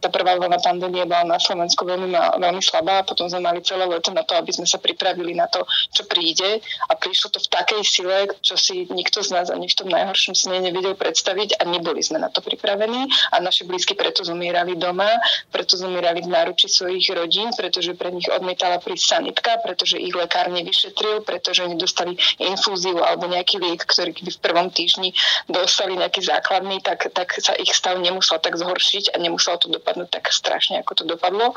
tá 0.05 0.13
prvá 0.13 0.37
vlna 0.37 0.61
pandémie 0.61 1.01
bola 1.09 1.25
na 1.25 1.39
Slovensku 1.41 1.81
veľmi, 1.81 2.13
veľmi 2.13 2.61
slabá 2.61 3.01
a 3.01 3.07
potom 3.07 3.25
sme 3.25 3.41
mali 3.41 3.65
celé 3.65 3.89
leto 3.89 4.13
na 4.13 4.21
to, 4.21 4.37
aby 4.37 4.53
sme 4.53 4.69
sa 4.69 4.77
pripravili 4.77 5.33
na 5.33 5.49
to, 5.49 5.65
čo 5.89 6.05
príde. 6.05 6.61
A 6.61 6.93
prišlo 6.93 7.33
to 7.33 7.41
v 7.41 7.49
takej 7.49 7.81
sile, 7.81 8.29
čo 8.45 8.53
si 8.53 8.85
nikto 8.93 9.25
z 9.25 9.33
nás 9.33 9.49
ani 9.49 9.65
v 9.65 9.73
tom 9.73 9.89
najhoršom 9.89 10.37
sne 10.37 10.61
nevedel 10.61 10.93
predstaviť 10.93 11.57
a 11.57 11.65
neboli 11.65 12.05
sme 12.05 12.21
na 12.21 12.29
to 12.29 12.45
pripravení. 12.45 13.09
A 13.33 13.41
naši 13.41 13.65
blízky 13.65 13.97
preto 13.97 14.21
zomierali 14.21 14.77
doma, 14.77 15.09
preto 15.49 15.73
zomierali 15.73 16.21
v 16.21 16.29
náruči 16.29 16.69
svojich 16.69 17.09
rodín, 17.17 17.49
pretože 17.57 17.97
pre 17.97 18.13
nich 18.13 18.29
odmietala 18.29 18.77
prísť 18.77 19.17
sanitka, 19.17 19.57
pretože 19.65 19.97
ich 19.97 20.13
lekár 20.13 20.53
nevyšetril, 20.53 21.25
pretože 21.25 21.65
nedostali 21.65 22.13
infúziu 22.37 23.01
alebo 23.01 23.25
nejaký 23.25 23.57
liek, 23.57 23.81
ktorý 23.81 24.13
keby 24.13 24.29
v 24.37 24.43
prvom 24.43 24.67
týždni 24.69 25.17
dostali 25.49 25.97
nejaký 25.97 26.21
základný, 26.21 26.77
tak, 26.85 27.09
tak 27.09 27.33
sa 27.41 27.57
ich 27.57 27.73
stav 27.73 27.97
nemusel 27.97 28.37
tak 28.37 28.53
zhoršiť 28.53 29.14
a 29.15 29.21
nemuselo 29.21 29.55
to 29.55 29.71
dopadnúť 29.71 30.11
tak 30.11 30.27
strašne, 30.27 30.83
ako 30.83 30.91
to 30.99 31.03
dopadlo. 31.07 31.55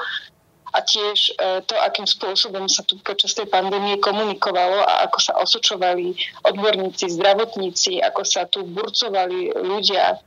A 0.69 0.85
tiež 0.85 1.33
e, 1.33 1.65
to, 1.65 1.75
akým 1.81 2.05
spôsobom 2.05 2.69
sa 2.69 2.85
tu 2.85 3.01
počas 3.01 3.33
tej 3.33 3.49
pandémie 3.49 3.97
komunikovalo 3.99 4.85
a 4.85 5.09
ako 5.09 5.19
sa 5.19 5.33
osočovali 5.41 6.13
odborníci, 6.45 7.09
zdravotníci, 7.09 8.05
ako 8.05 8.23
sa 8.23 8.45
tu 8.45 8.69
burcovali 8.69 9.57
ľudia 9.65 10.21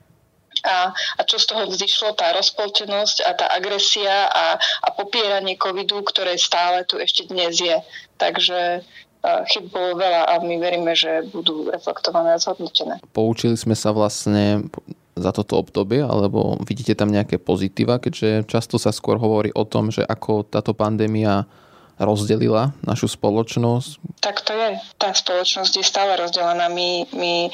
a, 0.66 0.94
a 0.94 1.22
čo 1.26 1.40
z 1.42 1.46
toho 1.48 1.64
vzýšlo, 1.70 2.14
tá 2.14 2.36
rozpoltenosť 2.38 3.18
a 3.26 3.32
tá 3.34 3.48
agresia 3.56 4.30
a, 4.30 4.46
a 4.60 4.88
popieranie 4.94 5.58
covidu, 5.58 6.04
ktoré 6.06 6.38
stále 6.38 6.86
tu 6.86 7.02
ešte 7.02 7.26
dnes 7.30 7.58
je. 7.58 7.78
Takže 8.22 8.60
e, 8.78 8.80
chyb 9.50 9.74
bolo 9.74 9.98
veľa 9.98 10.22
a 10.30 10.34
my 10.44 10.56
veríme, 10.62 10.94
že 10.94 11.26
budú 11.34 11.72
reflektované 11.72 12.38
a 12.38 12.42
zhodnotené. 12.42 13.02
Poučili 13.16 13.58
sme 13.58 13.74
sa 13.74 13.90
vlastne 13.96 14.70
za 15.22 15.32
toto 15.32 15.62
obdobie, 15.62 16.02
alebo 16.02 16.58
vidíte 16.66 16.98
tam 16.98 17.14
nejaké 17.14 17.38
pozitíva, 17.38 18.02
keďže 18.02 18.50
často 18.50 18.82
sa 18.82 18.90
skôr 18.90 19.22
hovorí 19.22 19.54
o 19.54 19.64
tom, 19.64 19.94
že 19.94 20.02
ako 20.02 20.44
táto 20.50 20.74
pandémia 20.74 21.46
rozdelila 22.02 22.74
našu 22.82 23.06
spoločnosť? 23.06 24.20
Tak 24.26 24.42
to 24.42 24.54
je. 24.58 24.70
Tá 24.98 25.14
spoločnosť 25.14 25.74
je 25.78 25.86
stále 25.86 26.18
rozdelená. 26.18 26.66
My, 26.74 27.06
my 27.14 27.54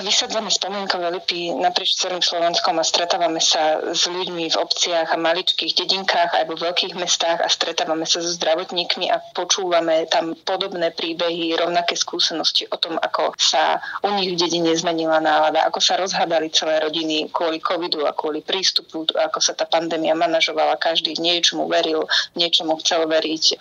Vysadzame 0.00 0.48
spomienkové 0.48 1.12
lipy 1.12 1.52
naprieč 1.52 2.00
celým 2.00 2.24
Slovenskom 2.24 2.80
a 2.80 2.84
stretávame 2.84 3.44
sa 3.44 3.92
s 3.92 4.08
ľuďmi 4.08 4.48
v 4.48 4.56
obciach 4.56 5.12
a 5.12 5.20
maličkých 5.20 5.76
dedinkách 5.76 6.32
aj 6.32 6.44
vo 6.48 6.56
veľkých 6.56 6.96
mestách 6.96 7.44
a 7.44 7.48
stretávame 7.52 8.08
sa 8.08 8.24
so 8.24 8.32
zdravotníkmi 8.40 9.12
a 9.12 9.20
počúvame 9.36 10.08
tam 10.08 10.32
podobné 10.48 10.96
príbehy, 10.96 11.60
rovnaké 11.60 11.92
skúsenosti 11.92 12.72
o 12.72 12.80
tom, 12.80 12.96
ako 12.96 13.36
sa 13.36 13.76
u 14.00 14.08
nich 14.16 14.32
v 14.32 14.40
dedine 14.40 14.72
zmenila 14.72 15.20
nálada, 15.20 15.68
ako 15.68 15.76
sa 15.84 16.00
rozhádali 16.00 16.48
celé 16.48 16.80
rodiny 16.80 17.28
kvôli 17.28 17.60
covidu 17.60 18.08
a 18.08 18.16
kvôli 18.16 18.40
prístupu, 18.40 19.04
ako 19.12 19.44
sa 19.44 19.52
tá 19.52 19.68
pandémia 19.68 20.16
manažovala, 20.16 20.80
každý 20.80 21.20
niečomu 21.20 21.68
veril, 21.68 22.08
niečomu 22.32 22.80
chcel 22.80 23.04
veriť 23.04 23.60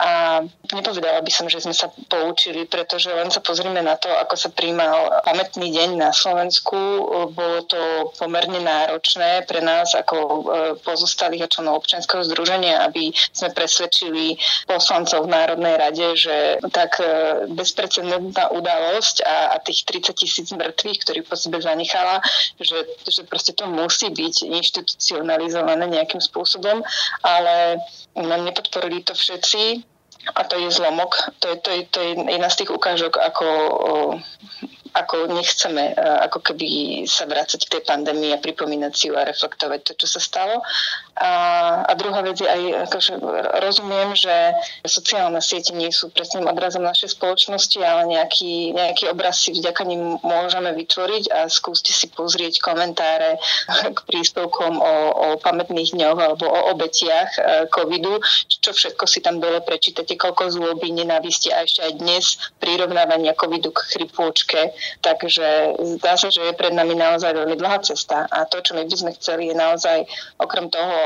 a 0.00 0.40
nepovedala 0.72 1.20
by 1.20 1.28
som, 1.28 1.44
že 1.44 1.60
sme 1.60 1.76
sa 1.76 1.92
poučili, 2.08 2.64
pretože 2.64 3.12
len 3.12 3.28
sa 3.28 3.44
pozrime 3.44 3.84
na 3.84 4.00
to, 4.00 4.08
ako 4.08 4.32
sa 4.32 4.48
príjmal 4.48 5.20
pamätný 5.28 5.68
deň 5.68 6.00
na 6.00 6.08
Slovensku. 6.08 6.72
Bolo 7.36 7.68
to 7.68 8.08
pomerne 8.16 8.64
náročné 8.64 9.44
pre 9.44 9.60
nás 9.60 9.92
ako 9.92 10.16
e, 10.16 10.40
pozostalých 10.80 11.44
a 11.44 11.52
členov 11.52 11.84
občianského 11.84 12.24
združenia, 12.24 12.80
aby 12.88 13.12
sme 13.12 13.52
presvedčili 13.52 14.40
poslancov 14.64 15.28
v 15.28 15.32
Národnej 15.36 15.76
rade, 15.76 16.06
že 16.16 16.56
tak 16.72 16.96
e, 16.96 17.04
bezprecedentná 17.52 18.48
udalosť 18.56 19.20
a, 19.28 19.52
a 19.52 19.56
tých 19.60 19.84
30 19.84 20.16
tisíc 20.16 20.48
mŕtvych, 20.48 20.98
ktorých 21.04 21.28
po 21.28 21.36
sebe 21.36 21.60
zanechala, 21.60 22.24
že, 22.56 22.88
že 23.04 23.20
proste 23.28 23.52
to 23.52 23.68
musí 23.68 24.08
byť 24.08 24.48
inštitucionalizované 24.48 25.92
nejakým 25.92 26.24
spôsobom, 26.24 26.80
ale 27.20 27.84
nepodporili 28.16 29.04
to 29.04 29.12
všetci 29.12 29.89
a 30.34 30.44
to 30.44 30.58
je 30.58 30.70
zlomok. 30.70 31.16
To 31.38 31.48
je, 31.48 31.56
to 31.56 31.70
je, 31.70 31.80
to 31.90 31.98
je 32.00 32.10
jedna 32.32 32.50
z 32.50 32.56
tých 32.56 32.70
ukážok, 32.70 33.16
ako 33.16 33.46
ako 34.94 35.30
nechceme 35.30 35.94
ako 36.00 36.40
keby 36.40 36.68
sa 37.06 37.24
vrácať 37.26 37.60
k 37.66 37.72
tej 37.78 37.82
pandémii 37.86 38.34
a 38.34 38.42
pripomínať 38.42 38.92
si 38.92 39.08
ju 39.08 39.14
a 39.14 39.26
reflektovať 39.26 39.80
to, 39.86 39.92
čo 40.04 40.06
sa 40.18 40.20
stalo. 40.20 40.62
A, 41.20 41.32
a 41.84 41.92
druhá 42.00 42.24
vec 42.24 42.40
je 42.40 42.48
aj, 42.48 42.88
akože 42.88 43.12
rozumiem, 43.60 44.16
že 44.16 44.32
sociálne 44.88 45.38
siete 45.44 45.76
nie 45.76 45.92
sú 45.92 46.08
presným 46.08 46.48
odrazom 46.48 46.80
našej 46.80 47.12
spoločnosti, 47.12 47.76
ale 47.84 48.08
nejaký, 48.08 48.72
nejaký 48.72 49.12
obraz 49.12 49.44
si 49.44 49.52
vďaka 49.52 49.84
nim 49.84 50.16
môžeme 50.24 50.72
vytvoriť 50.72 51.24
a 51.28 51.38
skúste 51.52 51.92
si 51.92 52.08
pozrieť 52.08 52.64
komentáre 52.64 53.36
k 53.96 53.98
príspevkom 54.08 54.80
o, 54.80 54.94
o 55.12 55.26
pamätných 55.44 55.92
dňoch 55.92 56.18
alebo 56.18 56.48
o 56.48 56.60
obetiach 56.72 57.30
e, 57.36 57.40
covidu, 57.68 58.16
čo 58.48 58.72
všetko 58.72 59.04
si 59.04 59.20
tam 59.20 59.44
dole 59.44 59.60
prečítate, 59.60 60.16
koľko 60.16 60.56
zloby, 60.56 60.88
nenávisti 60.88 61.52
a 61.52 61.68
ešte 61.68 61.84
aj 61.84 61.92
dnes 62.00 62.24
prirovnávania 62.64 63.36
covidu 63.36 63.76
k 63.76 63.84
chrypôčke 63.92 64.72
Takže 65.00 65.76
zdá 65.98 66.16
sa, 66.16 66.28
že 66.28 66.42
je 66.42 66.54
pred 66.54 66.72
nami 66.74 66.94
naozaj 66.96 67.32
veľmi 67.32 67.56
dlhá 67.56 67.80
cesta 67.82 68.26
a 68.28 68.44
to, 68.46 68.60
čo 68.60 68.76
my 68.76 68.84
by 68.84 68.96
sme 68.96 69.10
chceli, 69.16 69.50
je 69.50 69.56
naozaj 69.56 70.04
okrem 70.38 70.68
toho, 70.68 70.96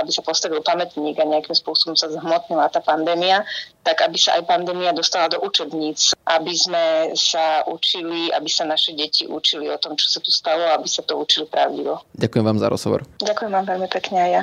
aby 0.00 0.10
sa 0.10 0.22
postavil 0.24 0.64
pamätník 0.64 1.18
a 1.20 1.28
nejakým 1.28 1.54
spôsobom 1.54 1.94
sa 1.94 2.08
zhmotnila 2.10 2.68
tá 2.72 2.80
pandémia, 2.80 3.44
tak 3.82 4.02
aby 4.06 4.16
sa 4.18 4.38
aj 4.38 4.46
pandémia 4.46 4.94
dostala 4.94 5.28
do 5.32 5.42
učebníc, 5.42 6.14
aby 6.26 6.54
sme 6.54 7.14
sa 7.18 7.66
učili, 7.66 8.30
aby 8.30 8.48
sa 8.48 8.62
naše 8.62 8.94
deti 8.94 9.26
učili 9.26 9.66
o 9.68 9.78
tom, 9.78 9.98
čo 9.98 10.06
sa 10.06 10.18
tu 10.22 10.30
stalo, 10.30 10.62
aby 10.74 10.86
sa 10.86 11.02
to 11.02 11.18
učili 11.18 11.46
pravdivo. 11.50 12.02
Ďakujem 12.14 12.44
vám 12.46 12.58
za 12.62 12.68
rozhovor. 12.70 13.00
Ďakujem 13.18 13.50
vám 13.50 13.66
veľmi 13.66 13.88
pekne 13.90 14.18
aj 14.22 14.30
ja. 14.30 14.42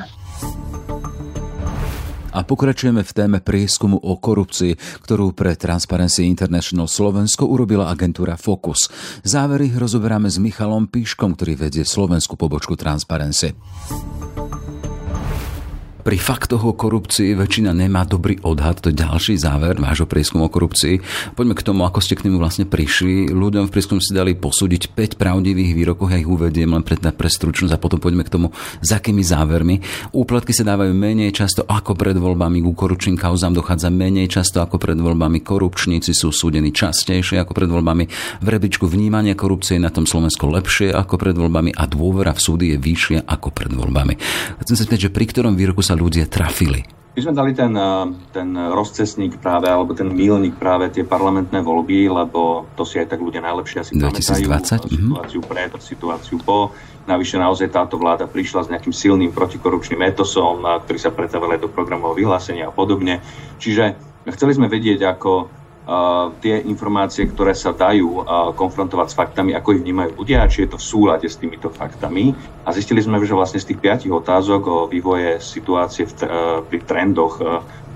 A 2.29 2.45
pokračujeme 2.45 3.01
v 3.01 3.15
téme 3.15 3.37
prieskumu 3.41 3.97
o 3.97 4.13
korupcii, 4.21 5.01
ktorú 5.01 5.33
pre 5.33 5.57
Transparency 5.57 6.29
International 6.29 6.85
Slovensko 6.85 7.49
urobila 7.49 7.89
agentúra 7.89 8.37
Focus. 8.37 8.87
Závery 9.25 9.73
rozoberáme 9.73 10.29
s 10.29 10.37
Michalom 10.37 10.85
Píškom, 10.85 11.33
ktorý 11.33 11.57
vedie 11.57 11.81
slovenskú 11.81 12.37
pobočku 12.37 12.77
Transparency. 12.77 13.57
Pri 16.09 16.17
faktoch 16.17 16.65
o 16.65 16.73
korupcii 16.73 17.37
väčšina 17.37 17.69
nemá 17.69 18.01
dobrý 18.01 18.41
odhad, 18.41 18.81
to 18.81 18.89
je 18.89 18.97
ďalší 18.97 19.37
záver 19.37 19.77
vášho 19.77 20.09
prieskumu 20.09 20.49
o 20.49 20.49
korupcii. 20.49 21.05
Poďme 21.37 21.53
k 21.53 21.61
tomu, 21.61 21.85
ako 21.85 22.01
ste 22.01 22.17
k 22.17 22.25
nemu 22.25 22.41
vlastne 22.41 22.65
prišli. 22.65 23.29
Ľuďom 23.29 23.69
v 23.69 23.73
prieskumu 23.77 24.01
si 24.01 24.17
dali 24.17 24.33
posúdiť 24.33 24.97
5 24.97 25.21
pravdivých 25.21 25.77
výrokov, 25.77 26.09
ja 26.09 26.17
ich 26.17 26.25
uvediem 26.25 26.73
len 26.73 26.81
pre, 26.81 26.97
pre 26.97 27.29
stručnosť 27.29 27.69
a 27.69 27.77
potom 27.77 28.01
poďme 28.01 28.25
k 28.25 28.33
tomu, 28.33 28.49
s 28.81 28.89
akými 28.89 29.21
závermi. 29.21 29.85
Úplatky 30.09 30.49
sa 30.49 30.65
dávajú 30.65 30.97
menej 30.97 31.29
často 31.29 31.61
ako 31.69 31.93
pred 31.93 32.17
voľbami, 32.17 32.57
ku 32.65 32.73
korupčným 32.73 33.13
kauzám 33.13 33.53
dochádza 33.53 33.93
menej 33.93 34.33
často 34.33 34.65
ako 34.65 34.81
pred 34.81 34.97
voľbami. 34.97 35.45
Korupčníci 35.45 36.17
sú 36.17 36.33
súdení 36.33 36.73
častejšie 36.73 37.37
ako 37.37 37.53
pred 37.53 37.69
voľbami. 37.69 38.09
V 38.41 38.47
rebičku 38.49 38.89
vnímania 38.89 39.37
korupcie 39.37 39.77
je 39.77 39.85
na 39.85 39.93
tom 39.93 40.09
Slovensko 40.09 40.49
lepšie 40.49 40.89
ako 40.89 41.21
pred 41.21 41.37
voľbami 41.37 41.69
a 41.77 41.85
dôvera 41.85 42.33
v 42.33 42.41
súdy 42.41 42.65
je 42.73 42.81
vyššia 42.81 43.29
ako 43.29 43.53
pred 43.53 43.69
voľbami. 43.69 44.17
Chcem 44.65 44.73
sa 44.73 44.89
spýtať, 44.89 45.05
že 45.05 45.13
pri 45.13 45.29
ktorom 45.29 45.53
výroku 45.53 45.85
sa 45.85 45.98
ľudia 45.99 46.25
trafili? 46.31 46.87
My 47.19 47.27
sme 47.27 47.35
dali 47.35 47.51
ten, 47.51 47.75
eh, 47.75 48.05
ten 48.31 48.55
rozcesník 48.55 49.43
práve, 49.43 49.67
alebo 49.67 49.91
ten 49.91 50.07
mílnik 50.07 50.55
práve 50.55 50.87
tie 50.87 51.03
parlamentné 51.03 51.59
voľby, 51.59 52.07
lebo 52.07 52.63
to 52.79 52.87
si 52.87 52.95
aj 52.95 53.11
tak 53.11 53.19
ľudia 53.19 53.43
najlepšie 53.43 53.83
asi 53.83 53.91
2020? 53.99 54.79
pamätajú. 54.79 54.87
Mhm. 54.87 54.95
Situáciu 54.95 55.41
pred, 55.43 55.71
situáciu 55.83 56.37
po. 56.39 56.71
Navyše 57.09 57.35
naozaj 57.41 57.73
táto 57.75 57.99
vláda 57.99 58.23
prišla 58.23 58.63
s 58.63 58.71
nejakým 58.71 58.95
silným 58.95 59.31
protikorupčným 59.35 59.99
etosom, 60.07 60.61
ktorý 60.61 60.99
sa 61.01 61.11
pretavil 61.11 61.51
aj 61.57 61.65
do 61.65 61.69
programového 61.73 62.15
vyhlásenia 62.15 62.69
a 62.69 62.73
podobne. 62.73 63.19
Čiže 63.57 63.97
chceli 64.29 64.53
sme 64.53 64.71
vedieť, 64.71 65.09
ako 65.17 65.58
tie 66.39 66.61
informácie, 66.69 67.25
ktoré 67.25 67.57
sa 67.57 67.73
dajú 67.73 68.21
konfrontovať 68.53 69.07
s 69.09 69.17
faktami, 69.17 69.51
ako 69.57 69.73
ich 69.73 69.83
vnímajú 69.83 70.11
ľudia, 70.21 70.45
či 70.45 70.65
je 70.65 70.75
to 70.75 70.77
v 70.77 70.85
súlade 70.85 71.25
s 71.25 71.41
týmito 71.41 71.73
faktami. 71.73 72.33
A 72.65 72.69
zistili 72.69 73.01
sme, 73.01 73.17
že 73.25 73.33
vlastne 73.33 73.57
z 73.57 73.73
tých 73.73 73.81
piatich 73.81 74.13
otázok 74.13 74.61
o 74.69 74.77
vývoje 74.85 75.41
situácie 75.41 76.05
v, 76.05 76.13
pri 76.69 76.79
trendoch 76.85 77.41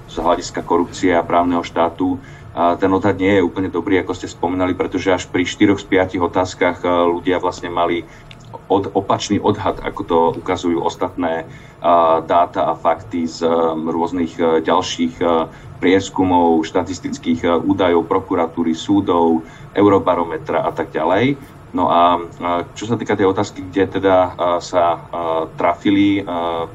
z 0.09 0.15
hľadiska 0.17 0.65
korupcie 0.65 1.13
a 1.13 1.25
právneho 1.25 1.61
štátu 1.61 2.17
ten 2.53 2.91
odhad 2.93 3.17
nie 3.17 3.41
je 3.41 3.45
úplne 3.45 3.65
dobrý, 3.65 3.97
ako 3.97 4.13
ste 4.13 4.29
spomínali, 4.29 4.77
pretože 4.77 5.09
až 5.09 5.25
pri 5.25 5.41
4 5.41 5.73
z 5.73 5.85
5 5.89 6.21
otázkach 6.21 6.85
ľudia 6.85 7.41
vlastne 7.41 7.73
mali 7.73 8.05
od, 8.71 8.91
opačný 8.95 9.39
odhad, 9.43 9.83
ako 9.83 10.01
to 10.03 10.19
ukazujú 10.39 10.79
ostatné 10.79 11.45
dáta 12.23 12.71
a 12.71 12.79
fakty 12.79 13.27
z 13.27 13.43
rôznych 13.75 14.39
ďalších 14.63 15.19
prieskumov, 15.83 16.63
štatistických 16.63 17.43
údajov, 17.59 18.07
prokuratúry, 18.07 18.71
súdov, 18.71 19.43
eurobarometra 19.75 20.63
a 20.63 20.71
tak 20.71 20.95
ďalej. 20.95 21.35
No 21.73 21.89
a 21.91 22.23
čo 22.77 22.87
sa 22.87 22.95
týka 22.95 23.17
tej 23.17 23.27
otázky, 23.33 23.67
kde 23.67 23.99
teda 23.99 24.17
sa 24.61 25.01
trafili, 25.59 26.23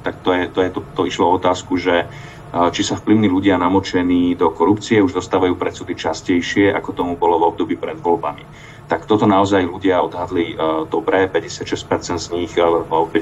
tak 0.03 0.20
to, 0.20 0.35
je, 0.35 0.44
to, 0.51 0.59
je, 0.61 0.68
to, 0.74 0.81
to 0.92 1.03
išlo 1.07 1.31
o 1.31 1.37
otázku, 1.40 1.79
že 1.81 2.05
či 2.48 2.83
sa 2.85 2.96
vplyvní 2.96 3.29
ľudia 3.29 3.61
namočení 3.61 4.33
do 4.37 4.48
korupcie 4.53 5.05
už 5.05 5.16
dostávajú 5.16 5.57
predsudky 5.57 5.96
častejšie, 5.96 6.72
ako 6.72 6.90
tomu 6.96 7.12
bolo 7.16 7.40
v 7.40 7.48
období 7.53 7.74
pred 7.77 7.96
voľbami. 7.96 8.44
Tak 8.88 9.05
toto 9.05 9.29
naozaj 9.29 9.68
ľudia 9.68 10.01
odhadli 10.01 10.57
dobre. 10.88 11.29
56% 11.29 12.16
z 12.16 12.27
nich, 12.33 12.57
56% 12.57 13.12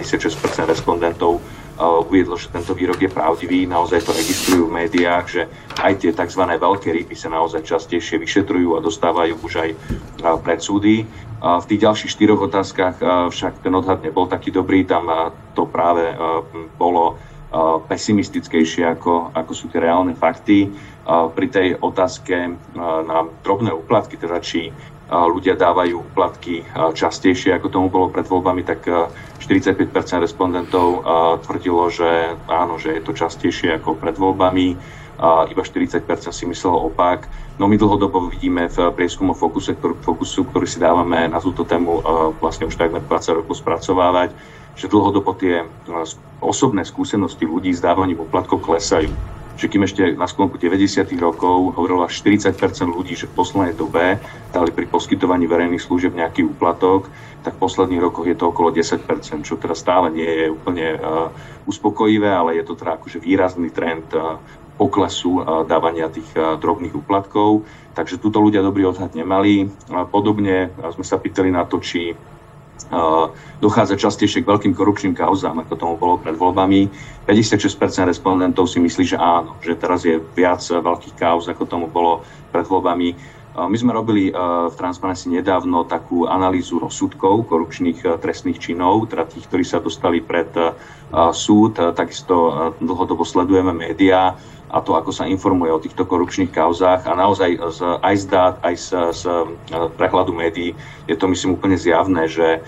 respondentov 0.62 1.42
uviedlo, 1.76 2.38
že 2.38 2.48
tento 2.48 2.72
výrok 2.72 3.02
je 3.02 3.10
pravdivý. 3.10 3.66
Naozaj 3.66 4.06
to 4.06 4.14
registrujú 4.14 4.70
v 4.70 4.86
médiách, 4.86 5.24
že 5.26 5.42
aj 5.82 5.92
tie 6.00 6.14
tzv. 6.14 6.42
veľké 6.46 6.88
ryby 6.88 7.18
sa 7.18 7.28
naozaj 7.28 7.66
častejšie 7.66 8.16
vyšetrujú 8.22 8.78
a 8.78 8.80
dostávajú 8.80 9.34
už 9.42 9.52
aj 9.60 9.70
pred 10.40 10.62
súdy. 10.62 11.04
V 11.36 11.64
tých 11.68 11.84
ďalších 11.84 12.14
štyroch 12.16 12.48
otázkach 12.48 12.96
však 13.28 13.60
ten 13.60 13.74
odhad 13.76 14.00
nebol 14.00 14.24
taký 14.24 14.48
dobrý, 14.54 14.88
tam 14.88 15.34
to 15.52 15.68
práve 15.68 16.16
bolo 16.80 17.20
pesimistickejšie, 17.90 18.88
ako, 18.96 19.36
ako 19.36 19.52
sú 19.52 19.68
tie 19.68 19.84
reálne 19.84 20.16
fakty. 20.16 20.72
Pri 21.06 21.46
tej 21.52 21.76
otázke 21.76 22.56
na 22.80 23.28
drobné 23.44 23.70
úplatky, 23.76 24.16
teda 24.16 24.40
či 24.40 24.72
ľudia 25.06 25.54
dávajú 25.54 26.02
úplatky 26.02 26.66
častejšie, 26.74 27.54
ako 27.54 27.70
tomu 27.70 27.86
bolo 27.86 28.10
pred 28.10 28.26
voľbami, 28.26 28.66
tak 28.66 28.82
45% 29.38 29.86
respondentov 30.18 31.06
tvrdilo, 31.46 31.86
že 31.86 32.34
áno, 32.50 32.74
že 32.74 32.98
je 32.98 33.02
to 33.06 33.14
častejšie 33.14 33.78
ako 33.78 33.94
pred 33.94 34.18
voľbami, 34.18 34.74
iba 35.48 35.62
40% 35.62 36.02
si 36.34 36.44
myslelo 36.50 36.90
opak. 36.90 37.30
No 37.56 37.70
my 37.70 37.78
dlhodobo 37.78 38.28
vidíme 38.28 38.66
v 38.66 38.90
prieskumu 38.92 39.32
Fokuse, 39.32 39.78
ktorý, 39.78 39.94
Fokusu, 40.02 40.44
ktorý 40.50 40.66
si 40.66 40.82
dávame 40.82 41.30
na 41.30 41.38
túto 41.38 41.62
tému 41.62 42.02
vlastne 42.42 42.66
už 42.66 42.74
takmer 42.74 43.00
20 43.00 43.40
rokov 43.40 43.62
spracovávať, 43.62 44.34
že 44.74 44.90
dlhodobo 44.90 45.38
tie 45.38 45.64
osobné 46.42 46.82
skúsenosti 46.84 47.46
ľudí 47.46 47.70
s 47.72 47.80
dávaním 47.80 48.26
uplatkov 48.26 48.60
klesajú 48.60 49.08
že 49.56 49.72
kým 49.72 49.88
ešte 49.88 50.12
na 50.12 50.28
sklonku 50.28 50.60
90. 50.60 51.08
rokov 51.16 51.72
hovorilo 51.74 52.04
až 52.04 52.20
40% 52.20 52.52
ľudí, 52.92 53.16
že 53.16 53.26
v 53.26 53.36
poslednej 53.36 53.72
dobe 53.72 54.20
dali 54.52 54.70
pri 54.70 54.84
poskytovaní 54.86 55.48
verejných 55.48 55.80
služieb 55.80 56.12
nejaký 56.12 56.44
úplatok, 56.44 57.08
tak 57.40 57.56
v 57.56 57.62
posledných 57.64 58.04
rokoch 58.04 58.28
je 58.28 58.36
to 58.36 58.52
okolo 58.52 58.68
10 58.68 59.00
čo 59.42 59.56
teda 59.56 59.72
stále 59.72 60.12
nie 60.12 60.28
je 60.28 60.46
úplne 60.52 61.00
uh, 61.00 61.32
uspokojivé, 61.64 62.28
ale 62.28 62.60
je 62.60 62.64
to 62.68 62.76
teda 62.76 63.00
akože 63.00 63.18
výrazný 63.22 63.72
trend 63.72 64.04
uh, 64.12 64.36
poklesu 64.76 65.40
uh, 65.40 65.64
dávania 65.64 66.12
tých 66.12 66.28
drobných 66.36 66.92
úplatkov. 66.92 67.64
Takže 67.96 68.20
túto 68.20 68.44
ľudia 68.44 68.60
dobrý 68.60 68.92
odhad 68.92 69.16
nemali. 69.16 69.72
Podobne 70.12 70.68
sme 70.92 71.00
sa 71.00 71.16
pýtali 71.16 71.48
na 71.48 71.64
to, 71.64 71.80
či 71.80 72.12
dochádza 73.58 73.98
častejšie 73.98 74.46
k 74.46 74.50
veľkým 74.52 74.72
korupčným 74.76 75.16
kauzám, 75.16 75.58
ako 75.64 75.74
tomu 75.74 75.94
bolo 75.98 76.20
pred 76.20 76.38
voľbami. 76.38 76.86
56% 77.26 78.06
respondentov 78.06 78.70
si 78.70 78.78
myslí, 78.78 79.16
že 79.16 79.18
áno, 79.18 79.58
že 79.58 79.74
teraz 79.74 80.06
je 80.06 80.22
viac 80.38 80.62
veľkých 80.62 81.18
kauz, 81.18 81.50
ako 81.50 81.62
tomu 81.66 81.86
bolo 81.90 82.22
pred 82.54 82.62
voľbami. 82.62 83.36
My 83.56 83.72
sme 83.72 83.96
robili 83.96 84.28
v 84.36 84.74
Transparency 84.76 85.32
nedávno 85.32 85.88
takú 85.88 86.28
analýzu 86.28 86.76
rozsudkov 86.76 87.48
korupčných 87.48 88.20
trestných 88.20 88.60
činov, 88.60 89.08
teda 89.08 89.24
tých, 89.24 89.48
ktorí 89.48 89.64
sa 89.64 89.80
dostali 89.80 90.20
pred 90.20 90.52
súd. 91.32 91.80
Takisto 91.96 92.36
dlhodobo 92.76 93.24
sledujeme 93.24 93.72
médiá 93.72 94.36
a 94.66 94.82
to, 94.82 94.98
ako 94.98 95.14
sa 95.14 95.30
informuje 95.30 95.70
o 95.70 95.82
týchto 95.82 96.02
korupčných 96.04 96.50
kauzách. 96.50 97.06
A 97.06 97.12
naozaj 97.14 97.50
z, 97.70 97.78
aj 98.02 98.14
z 98.18 98.24
dát, 98.26 98.54
aj 98.66 98.74
z, 98.74 98.88
z 99.14 99.22
prehľadu 99.94 100.34
médií 100.34 100.74
je 101.06 101.14
to, 101.14 101.30
myslím, 101.30 101.54
úplne 101.54 101.78
zjavné, 101.78 102.26
že 102.26 102.60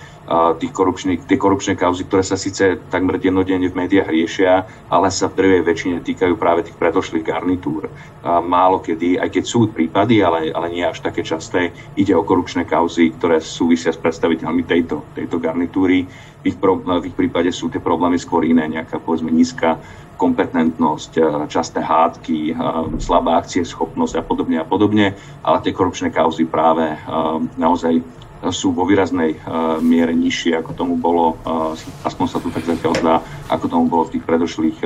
tých 0.61 0.73
korupčných, 0.77 1.25
tie 1.25 1.41
korupčné 1.41 1.73
kauzy, 1.73 2.05
ktoré 2.05 2.21
sa 2.21 2.37
síce 2.37 2.77
takmer 2.93 3.17
dennodenne 3.17 3.65
v 3.73 3.79
médiách 3.81 4.13
riešia, 4.13 4.69
ale 4.93 5.09
sa 5.09 5.33
v 5.33 5.41
drvej 5.41 5.63
väčšine 5.65 6.05
týkajú 6.05 6.37
práve 6.37 6.69
tých 6.69 6.77
predošlých 6.77 7.25
garnitúr. 7.25 7.89
Málo 8.45 8.85
kedy, 8.85 9.17
aj 9.17 9.33
keď 9.33 9.45
sú 9.49 9.73
prípady, 9.73 10.21
ale, 10.21 10.53
ale 10.53 10.69
nie 10.69 10.85
až 10.85 11.01
také 11.01 11.25
časté, 11.25 11.73
ide 11.97 12.13
o 12.13 12.29
korupčné 12.29 12.69
kauzy, 12.69 13.17
ktoré 13.17 13.41
súvisia 13.41 13.89
s 13.89 13.97
predstaviteľmi 13.97 14.69
tejto, 14.69 15.01
tejto 15.17 15.41
garnitúry. 15.41 16.05
V 16.39 16.55
ich, 16.55 16.57
pro, 16.57 16.79
v 16.79 17.11
ich 17.11 17.17
prípade 17.19 17.51
sú 17.51 17.67
tie 17.67 17.83
problémy 17.83 18.15
skôr 18.15 18.47
iné, 18.47 18.71
nejaká 18.71 19.03
povedzme 19.03 19.35
nízka 19.35 19.83
kompetentnosť, 20.19 21.47
časté 21.47 21.79
hádky, 21.79 22.55
slabá 22.99 23.39
akcie, 23.39 23.63
schopnosť 23.63 24.19
a 24.19 24.23
podobne 24.23 24.59
a 24.59 24.67
podobne, 24.67 25.15
ale 25.47 25.63
tie 25.63 25.71
korupčné 25.71 26.11
kauzy 26.11 26.43
práve 26.47 26.95
naozaj 27.55 28.03
sú 28.55 28.71
vo 28.71 28.87
výraznej 28.87 29.35
miere 29.83 30.15
nižšie, 30.15 30.59
ako 30.59 30.71
tomu 30.75 30.95
bolo, 30.99 31.39
aspoň 32.07 32.27
sa 32.31 32.39
tu 32.39 32.51
tak 32.55 32.67
zatiaľ 32.67 32.93
zdá, 32.99 33.15
ako 33.51 33.65
tomu 33.67 33.85
bolo 33.91 34.07
v 34.07 34.19
tých 34.19 34.25
predošlých 34.27 34.79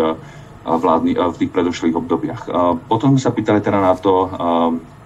vládny, 0.64 1.16
v 1.16 1.36
tých 1.40 1.52
predošlých 1.52 1.96
obdobiach. 1.96 2.42
Potom 2.88 3.16
sme 3.16 3.20
sa 3.20 3.32
pýtali 3.32 3.60
teda 3.64 3.80
na 3.80 3.92
to, 3.96 4.28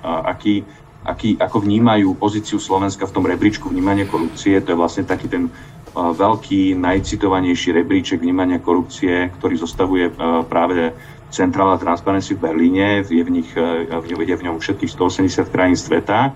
aký, 0.03 0.63
aký, 1.07 1.39
ako 1.39 1.63
vnímajú 1.63 2.19
pozíciu 2.19 2.59
Slovenska 2.59 3.07
v 3.07 3.15
tom 3.15 3.27
rebríčku 3.31 3.71
vnímania 3.71 4.11
korupcie. 4.11 4.59
To 4.63 4.75
je 4.75 4.79
vlastne 4.79 5.07
taký 5.07 5.31
ten 5.31 5.51
veľký, 5.97 6.77
najcitovanejší 6.77 7.73
rebríček 7.73 8.21
vnímania 8.21 8.61
korupcie, 8.61 9.33
ktorý 9.41 9.55
zostavuje 9.57 10.13
uh, 10.13 10.45
práve 10.45 10.93
Centrála 11.33 11.81
Transparency 11.81 12.37
v 12.37 12.43
Berlíne. 12.45 13.03
Je 13.03 13.25
v, 13.25 13.31
nich, 13.31 13.51
je 13.51 14.37
v 14.37 14.45
ňom 14.47 14.63
všetkých 14.63 14.93
180 14.95 15.51
krajín 15.51 15.75
sveta. 15.75 16.33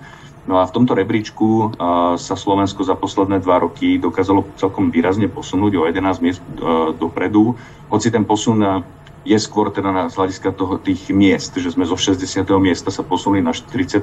No 0.49 0.57
a 0.57 0.65
v 0.65 0.73
tomto 0.73 0.97
rebríčku 0.97 1.77
sa 2.17 2.35
Slovensko 2.35 2.81
za 2.81 2.97
posledné 2.97 3.39
dva 3.45 3.61
roky 3.61 4.01
dokázalo 4.01 4.57
celkom 4.57 4.89
výrazne 4.89 5.29
posunúť 5.29 5.71
o 5.77 5.85
11 5.85 6.25
miest 6.25 6.41
dopredu, 6.97 7.53
hoci 7.93 8.09
ten 8.09 8.25
posun 8.25 8.81
je 9.21 9.37
skôr 9.37 9.69
teda 9.69 9.93
na 9.93 10.09
z 10.09 10.17
hľadiska 10.17 10.49
toho, 10.57 10.81
tých 10.81 11.13
miest, 11.13 11.53
že 11.53 11.69
sme 11.69 11.85
zo 11.85 11.93
60. 11.93 12.41
miesta 12.57 12.89
sa 12.89 13.05
posunuli 13.05 13.45
na 13.45 13.53
49. 13.53 14.01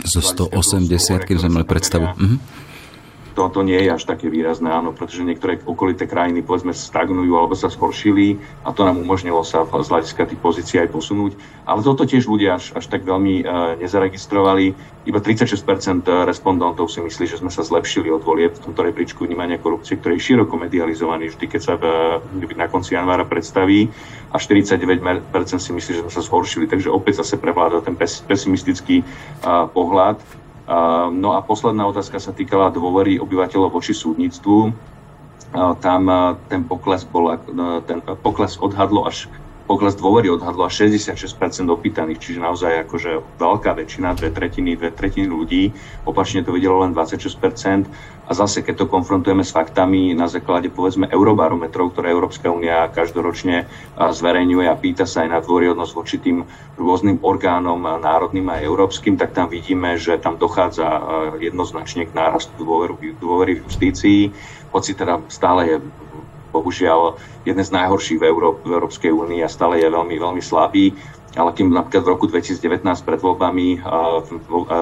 Zo 0.00 0.20
180, 0.24 1.28
keď 1.28 1.36
sme 1.44 1.60
mali 1.60 1.66
predstavu. 1.68 2.16
Mhm 2.16 2.69
to, 3.40 3.48
to 3.48 3.64
nie 3.64 3.80
je 3.80 3.96
až 3.96 4.04
také 4.04 4.28
výrazné, 4.28 4.68
áno, 4.68 4.92
pretože 4.92 5.24
niektoré 5.24 5.56
okolité 5.64 6.04
krajiny 6.04 6.44
povedzme 6.44 6.76
stagnujú 6.76 7.32
alebo 7.32 7.56
sa 7.56 7.72
zhoršili 7.72 8.36
a 8.68 8.76
to 8.76 8.84
nám 8.84 9.00
umožnilo 9.00 9.40
sa 9.40 9.64
z 9.64 9.88
hľadiska 9.88 10.28
tých 10.28 10.40
pozícií 10.44 10.76
aj 10.84 10.92
posunúť. 10.92 11.32
Ale 11.64 11.80
toto 11.80 12.04
tiež 12.04 12.28
ľudia 12.28 12.60
až, 12.60 12.76
až 12.76 12.92
tak 12.92 13.08
veľmi 13.08 13.40
uh, 13.40 13.80
nezaregistrovali. 13.80 14.76
Iba 15.08 15.24
36% 15.24 16.04
respondentov 16.28 16.92
si 16.92 17.00
myslí, 17.00 17.24
že 17.32 17.40
sme 17.40 17.48
sa 17.48 17.64
zlepšili 17.64 18.12
od 18.12 18.20
volieb 18.20 18.52
v 18.52 18.60
tomto 18.60 18.84
rebríčku 18.84 19.24
vnímania 19.24 19.56
korupcie, 19.56 19.96
ktorý 19.96 20.20
je 20.20 20.26
široko 20.28 20.60
medializovaný 20.60 21.32
vždy, 21.32 21.44
keď 21.48 21.60
sa 21.64 21.74
v, 21.80 21.84
na 22.52 22.68
konci 22.68 22.92
januára 22.92 23.24
predstaví 23.24 23.88
a 24.28 24.36
49% 24.36 25.00
si 25.56 25.70
myslí, 25.72 25.90
že 25.96 26.02
sme 26.04 26.12
sa 26.12 26.20
zhoršili. 26.20 26.68
Takže 26.68 26.92
opäť 26.92 27.24
zase 27.24 27.40
prevláda 27.40 27.80
ten 27.80 27.96
pesimistický 28.28 29.00
uh, 29.00 29.64
pohľad. 29.72 30.20
No 31.10 31.34
a 31.34 31.42
posledná 31.42 31.86
otázka 31.90 32.22
sa 32.22 32.30
týkala 32.30 32.70
dôvery 32.70 33.18
obyvateľov 33.18 33.74
voči 33.74 33.90
súdnictvu. 33.90 34.70
Tam 35.82 36.02
ten 36.46 36.62
pokles, 36.70 37.02
bol, 37.10 37.34
ten 37.82 37.98
pokles 38.22 38.54
odhadlo 38.62 39.02
až 39.02 39.26
pokles 39.70 39.94
dôvery 39.94 40.26
odhadlo 40.26 40.66
až 40.66 40.90
66% 40.90 41.70
opýtaných, 41.70 42.18
čiže 42.18 42.42
naozaj 42.42 42.90
akože 42.90 43.38
veľká 43.38 43.70
väčšina, 43.78 44.18
dve 44.18 44.34
tretiny, 44.34 44.74
dve 44.74 44.90
tretiny 44.90 45.30
ľudí. 45.30 45.70
Opačne 46.02 46.42
to 46.42 46.50
videlo 46.50 46.82
len 46.82 46.90
26%. 46.90 47.86
A 48.26 48.32
zase, 48.34 48.66
keď 48.66 48.82
to 48.82 48.90
konfrontujeme 48.90 49.46
s 49.46 49.54
faktami 49.54 50.10
na 50.14 50.26
základe 50.26 50.70
povedzme 50.70 51.06
eurobarometrov, 51.06 51.94
ktoré 51.94 52.10
Európska 52.10 52.50
únia 52.50 52.90
každoročne 52.90 53.70
zverejňuje 53.98 54.66
a 54.70 54.78
pýta 54.78 55.06
sa 55.06 55.22
aj 55.26 55.28
na 55.34 55.38
dôriodnosť 55.42 55.92
voči 55.94 56.16
tým 56.18 56.46
rôznym 56.74 57.22
orgánom 57.22 57.78
národným 57.78 58.50
a 58.50 58.62
európskym, 58.62 59.18
tak 59.18 59.34
tam 59.34 59.50
vidíme, 59.50 59.98
že 59.98 60.18
tam 60.18 60.38
dochádza 60.38 60.86
jednoznačne 61.42 62.06
k 62.06 62.14
nárastu 62.14 62.54
dôvery 63.18 63.58
v 63.58 63.62
justícii, 63.66 64.30
hoci 64.70 64.94
teda 64.94 65.18
stále 65.26 65.60
je 65.66 65.76
bohužiaľ 66.50 67.16
jeden 67.46 67.64
z 67.64 67.70
najhorších 67.70 68.18
v, 68.20 68.24
Euró- 68.28 68.58
v 68.60 68.76
Európskej 68.76 69.14
únii 69.14 69.40
a 69.42 69.48
stále 69.48 69.80
je 69.80 69.88
veľmi, 69.88 70.18
veľmi 70.18 70.42
slabý. 70.42 70.92
Ale 71.38 71.54
kým 71.54 71.70
napríklad 71.70 72.02
v 72.02 72.10
roku 72.10 72.26
2019 72.26 72.82
pred 73.06 73.22
voľbami 73.22 73.78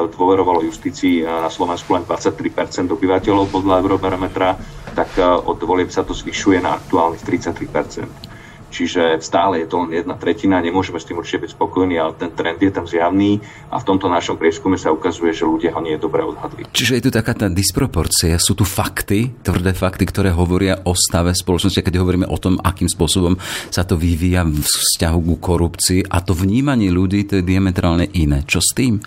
dôverovalo 0.09 0.65
justícii 0.65 1.21
na 1.21 1.53
Slovensku 1.53 1.93
len 1.93 2.09
23% 2.09 2.89
obyvateľov 2.89 3.53
podľa 3.53 3.85
Eurobarometra, 3.85 4.57
tak 4.97 5.13
od 5.21 5.61
volieb 5.61 5.93
sa 5.93 6.09
to 6.09 6.17
zvyšuje 6.17 6.65
na 6.65 6.81
aktuálnych 6.81 7.21
33 7.21 8.38
Čiže 8.69 9.21
stále 9.25 9.65
je 9.65 9.67
to 9.69 9.85
len 9.85 9.91
jedna 9.97 10.15
tretina, 10.15 10.61
nemôžeme 10.61 11.01
s 11.01 11.09
tým 11.09 11.19
určite 11.19 11.49
byť 11.49 11.51
spokojní, 11.57 11.97
ale 11.97 12.13
ten 12.21 12.31
trend 12.33 12.61
je 12.61 12.73
tam 12.73 12.85
zjavný 12.85 13.41
a 13.73 13.81
v 13.81 13.85
tomto 13.89 14.13
našom 14.13 14.37
prieskume 14.37 14.77
sa 14.77 14.93
ukazuje, 14.93 15.33
že 15.33 15.49
ľudia 15.49 15.73
ho 15.73 15.81
nie 15.81 15.97
je 15.97 16.01
dobre 16.05 16.21
odhadli. 16.25 16.69
Čiže 16.71 17.01
je 17.01 17.05
tu 17.09 17.11
taká 17.13 17.33
tá 17.33 17.49
disproporcia, 17.49 18.37
sú 18.37 18.53
tu 18.53 18.69
fakty, 18.69 19.41
tvrdé 19.41 19.73
fakty, 19.73 20.05
ktoré 20.05 20.31
hovoria 20.33 20.85
o 20.85 20.93
stave 20.93 21.33
spoločnosti, 21.33 21.81
keď 21.81 22.01
hovoríme 22.01 22.27
o 22.29 22.37
tom, 22.37 22.61
akým 22.61 22.89
spôsobom 22.89 23.41
sa 23.73 23.83
to 23.89 23.97
vyvíja 23.97 24.45
v 24.45 24.61
vzťahu 24.61 25.19
ku 25.19 25.37
korupcii 25.41 26.01
a 26.13 26.21
to 26.21 26.37
vnímanie 26.37 26.93
ľudí 26.93 27.25
to 27.25 27.41
je 27.41 27.45
diametrálne 27.45 28.09
iné. 28.13 28.45
Čo 28.45 28.61
s 28.61 28.77
tým? 28.77 29.01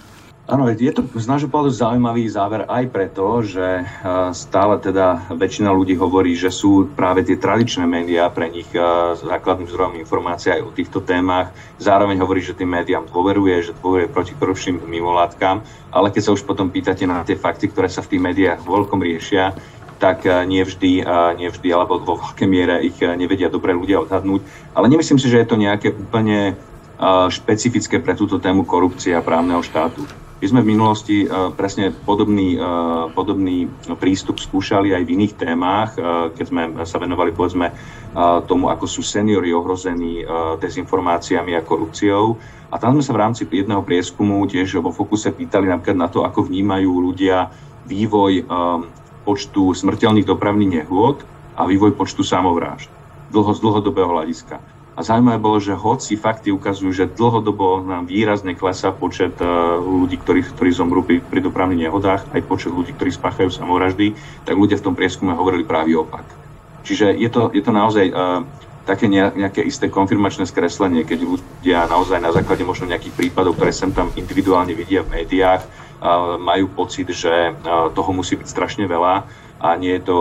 Áno, 0.51 0.67
je 0.67 0.91
to 0.91 1.07
z 1.15 1.31
nášho 1.31 1.47
pohľadu 1.47 1.71
zaujímavý 1.71 2.27
záver 2.27 2.67
aj 2.67 2.91
preto, 2.91 3.39
že 3.39 3.87
stále 4.35 4.75
teda 4.83 5.31
väčšina 5.31 5.71
ľudí 5.71 5.95
hovorí, 5.95 6.35
že 6.35 6.51
sú 6.51 6.91
práve 6.91 7.23
tie 7.23 7.39
tradičné 7.39 7.87
médiá 7.87 8.27
pre 8.27 8.51
nich 8.51 8.67
základným 9.23 9.71
zdrojom 9.71 9.95
informácií 10.03 10.51
aj 10.51 10.67
o 10.67 10.75
týchto 10.75 10.99
témach. 11.07 11.55
Zároveň 11.79 12.19
hovorí, 12.19 12.43
že 12.43 12.51
tým 12.51 12.67
médiám 12.67 13.07
dôveruje, 13.07 13.71
že 13.71 13.79
dôveruje 13.79 14.11
protikorupčným 14.11 14.83
mimovládkam, 14.91 15.63
ale 15.87 16.11
keď 16.11 16.21
sa 16.27 16.35
už 16.35 16.43
potom 16.43 16.67
pýtate 16.67 17.07
na 17.07 17.23
tie 17.23 17.39
fakty, 17.39 17.71
ktoré 17.71 17.87
sa 17.87 18.03
v 18.03 18.11
tých 18.11 18.19
médiách 18.19 18.59
veľkom 18.67 18.99
riešia, 18.99 19.55
tak 20.03 20.27
nie 20.51 20.67
vždy, 20.67 21.07
nie 21.39 21.47
vždy 21.47 21.67
alebo 21.71 21.95
vo 22.03 22.19
veľkej 22.19 22.49
miere 22.51 22.83
ich 22.83 22.99
nevedia 22.99 23.47
dobré 23.47 23.71
ľudia 23.71 24.03
odhadnúť. 24.03 24.43
Ale 24.75 24.91
nemyslím 24.91 25.15
si, 25.15 25.31
že 25.31 25.39
je 25.39 25.47
to 25.47 25.55
nejaké 25.55 25.95
úplne 25.95 26.59
špecifické 27.31 28.03
pre 28.03 28.19
túto 28.19 28.35
tému 28.35 28.67
korupcie 28.67 29.15
a 29.15 29.23
právneho 29.23 29.63
štátu. 29.63 30.03
My 30.41 30.49
sme 30.49 30.65
v 30.65 30.73
minulosti 30.73 31.21
uh, 31.21 31.53
presne 31.53 31.93
podobný, 31.93 32.57
uh, 32.57 33.13
podobný 33.13 33.69
prístup 34.01 34.41
skúšali 34.41 34.89
aj 34.89 35.05
v 35.05 35.13
iných 35.13 35.33
témach, 35.37 35.93
uh, 35.93 36.33
keď 36.33 36.45
sme 36.49 36.61
sa 36.81 36.97
venovali 36.97 37.29
povedzme 37.29 37.69
tomu, 38.43 38.67
ako 38.67 38.91
sú 38.91 39.07
seniory 39.07 39.55
ohrození 39.55 40.19
dezinformáciami 40.59 41.55
a 41.55 41.63
korupciou. 41.63 42.35
A 42.67 42.75
tam 42.75 42.99
sme 42.99 43.07
sa 43.07 43.15
v 43.15 43.23
rámci 43.23 43.47
jedného 43.47 43.79
prieskumu 43.87 44.43
tiež 44.51 44.83
vo 44.83 44.91
fokuse 44.91 45.31
pýtali 45.31 45.71
napríklad 45.71 45.95
na 45.95 46.11
to, 46.11 46.27
ako 46.27 46.43
vnímajú 46.43 46.91
ľudia 46.91 47.47
vývoj 47.87 48.43
počtu 49.23 49.71
smrteľných 49.71 50.27
dopravných 50.27 50.83
nehôd 50.83 51.23
a 51.55 51.63
vývoj 51.63 51.95
počtu 51.95 52.19
samovrážd 52.19 52.91
dlho, 53.31 53.55
z 53.55 53.59
dlhodobého 53.63 54.11
hľadiska. 54.11 54.59
A 55.01 55.09
zaujímavé 55.09 55.41
bolo, 55.41 55.57
že 55.57 55.73
hoci 55.73 56.13
fakty 56.13 56.53
ukazujú, 56.53 56.93
že 56.93 57.09
dlhodobo 57.09 57.81
nám 57.81 58.05
výrazne 58.05 58.53
klesá 58.53 58.93
počet 58.93 59.33
uh, 59.41 59.81
ľudí, 59.81 60.21
ktorí, 60.21 60.45
ktorí 60.45 60.69
zomrú 60.69 61.01
pri, 61.01 61.41
dopravných 61.41 61.89
nehodách, 61.89 62.29
aj 62.29 62.45
počet 62.45 62.69
ľudí, 62.69 62.93
ktorí 62.93 63.09
spáchajú 63.09 63.49
samovraždy, 63.49 64.13
tak 64.45 64.53
ľudia 64.53 64.77
v 64.77 64.85
tom 64.85 64.93
prieskume 64.93 65.33
hovorili 65.33 65.65
práve 65.65 65.97
opak. 65.97 66.21
Čiže 66.85 67.17
je 67.17 67.29
to, 67.33 67.49
je 67.49 67.65
to 67.65 67.73
naozaj 67.73 68.13
uh, 68.13 68.45
také 68.85 69.09
nejaké 69.09 69.65
isté 69.65 69.89
konfirmačné 69.89 70.45
skreslenie, 70.45 71.01
keď 71.01 71.25
ľudia 71.25 71.89
naozaj 71.89 72.21
na 72.21 72.29
základe 72.29 72.61
možno 72.61 72.85
nejakých 72.85 73.17
prípadov, 73.17 73.57
ktoré 73.57 73.73
sem 73.73 73.89
tam 73.89 74.13
individuálne 74.13 74.77
vidia 74.77 75.01
v 75.01 75.17
médiách, 75.17 75.65
uh, 75.65 76.37
majú 76.37 76.69
pocit, 76.77 77.09
že 77.09 77.57
toho 77.97 78.13
musí 78.13 78.37
byť 78.37 78.45
strašne 78.45 78.85
veľa 78.85 79.25
a 79.65 79.77
nie 79.81 79.97
je 79.97 80.01
to, 80.05 80.17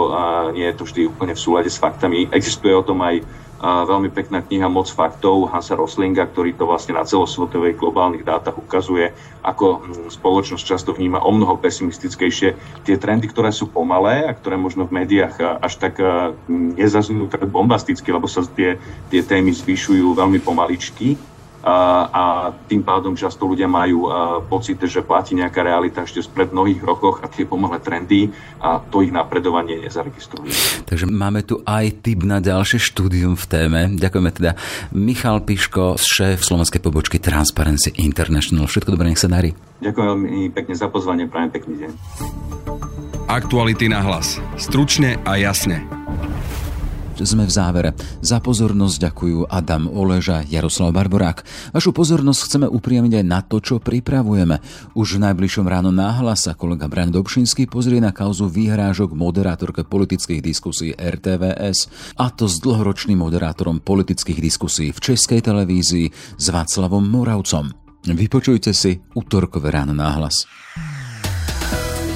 nie 0.53 0.69
je 0.69 0.77
to 0.77 0.85
vždy 0.85 1.01
úplne 1.09 1.33
v 1.33 1.40
súlade 1.40 1.73
s 1.73 1.81
faktami. 1.81 2.29
Existuje 2.29 2.77
o 2.77 2.85
tom 2.85 3.01
aj 3.01 3.25
veľmi 3.61 4.09
pekná 4.09 4.40
kniha 4.40 4.73
Moc 4.73 4.88
faktov 4.88 5.53
Hansa 5.53 5.77
Roslinga, 5.77 6.25
ktorý 6.25 6.57
to 6.57 6.64
vlastne 6.64 6.96
na 6.96 7.05
celosvetovej 7.05 7.77
globálnych 7.77 8.25
dátach 8.25 8.57
ukazuje, 8.57 9.12
ako 9.44 9.66
hm, 9.81 9.83
spoločnosť 10.09 10.64
často 10.64 10.90
vníma 10.96 11.20
o 11.20 11.31
mnoho 11.33 11.61
pesimistickejšie 11.61 12.57
tie 12.85 12.96
trendy, 12.96 13.29
ktoré 13.29 13.53
sú 13.53 13.68
pomalé 13.68 14.25
a 14.25 14.33
ktoré 14.33 14.57
možno 14.57 14.88
v 14.88 15.05
médiách 15.05 15.61
až 15.61 15.77
tak 15.77 16.01
nezaznú 16.49 17.29
tak 17.29 17.44
bombasticky, 17.49 18.09
lebo 18.09 18.25
sa 18.25 18.42
tie, 18.49 18.81
tie 19.12 19.20
témy 19.20 19.53
zvyšujú 19.53 20.16
veľmi 20.16 20.40
pomaličky 20.40 21.20
a 21.61 22.57
tým 22.68 22.81
pádom 22.81 23.12
často 23.12 23.44
ľudia 23.44 23.68
majú 23.68 24.09
pocit, 24.49 24.81
že 24.81 25.05
platí 25.05 25.37
nejaká 25.37 25.61
realita 25.61 26.09
ešte 26.09 26.25
spred 26.25 26.57
mnohých 26.57 26.81
rokoch 26.81 27.20
a 27.20 27.29
tie 27.29 27.44
pomalé 27.44 27.85
trendy 27.85 28.33
a 28.64 28.81
to 28.81 29.05
ich 29.05 29.12
napredovanie 29.12 29.77
nezaregistruje. 29.77 30.49
Takže 30.88 31.05
máme 31.05 31.44
tu 31.44 31.61
aj 31.68 32.01
tip 32.01 32.25
na 32.25 32.40
ďalšie 32.40 32.81
štúdium 32.81 33.37
v 33.37 33.44
téme. 33.44 33.81
Ďakujeme 33.92 34.31
teda 34.33 34.57
Michal 34.96 35.44
Piško, 35.44 36.01
šéf 36.01 36.40
slovenskej 36.40 36.81
pobočky 36.81 37.20
Transparency 37.20 37.92
International. 38.01 38.64
Všetko 38.64 38.96
dobré, 38.96 39.12
nech 39.12 39.20
sa 39.20 39.29
darí. 39.29 39.53
Ďakujem 39.85 40.07
veľmi 40.16 40.33
pekne 40.57 40.75
za 40.77 40.88
pozvanie, 40.88 41.29
prajem 41.29 41.53
pekný 41.53 41.75
deň. 41.85 41.90
Aktuality 43.29 43.87
na 43.92 44.01
hlas. 44.03 44.40
Stručne 44.57 45.20
a 45.29 45.37
jasne 45.37 45.85
sme 47.24 47.48
v 47.48 47.52
závere. 47.52 47.90
Za 48.20 48.38
pozornosť 48.38 48.96
ďakujú 49.11 49.38
Adam 49.48 49.88
Oleža, 49.88 50.44
Jaroslav 50.44 50.92
Barborák. 50.92 51.42
Vašu 51.72 51.90
pozornosť 51.96 52.40
chceme 52.46 52.66
upriamiť 52.68 53.20
aj 53.20 53.24
na 53.24 53.40
to, 53.40 53.59
čo 53.59 53.83
pripravujeme. 53.83 54.61
Už 54.94 55.16
v 55.16 55.22
najbližšom 55.28 55.66
ráno 55.66 55.88
náhlas 55.90 56.48
sa 56.48 56.52
kolega 56.52 56.87
Bran 56.87 57.09
Dobšinský 57.11 57.66
pozrie 57.66 57.98
na 57.98 58.12
kauzu 58.12 58.48
výhrážok 58.48 59.16
moderátorke 59.16 59.83
politických 59.85 60.44
diskusí 60.44 60.92
RTVS 60.94 61.90
a 62.20 62.28
to 62.28 62.46
s 62.46 62.61
dlhoročným 62.61 63.20
moderátorom 63.20 63.80
politických 63.80 64.40
diskusí 64.40 64.92
v 64.92 64.98
Českej 65.00 65.40
televízii 65.44 66.06
s 66.37 66.46
Václavom 66.52 67.04
Moravcom. 67.04 67.72
Vypočujte 68.04 68.72
si 68.72 68.96
útorkové 69.12 69.72
ráno 69.76 69.92
náhlas. 69.92 70.48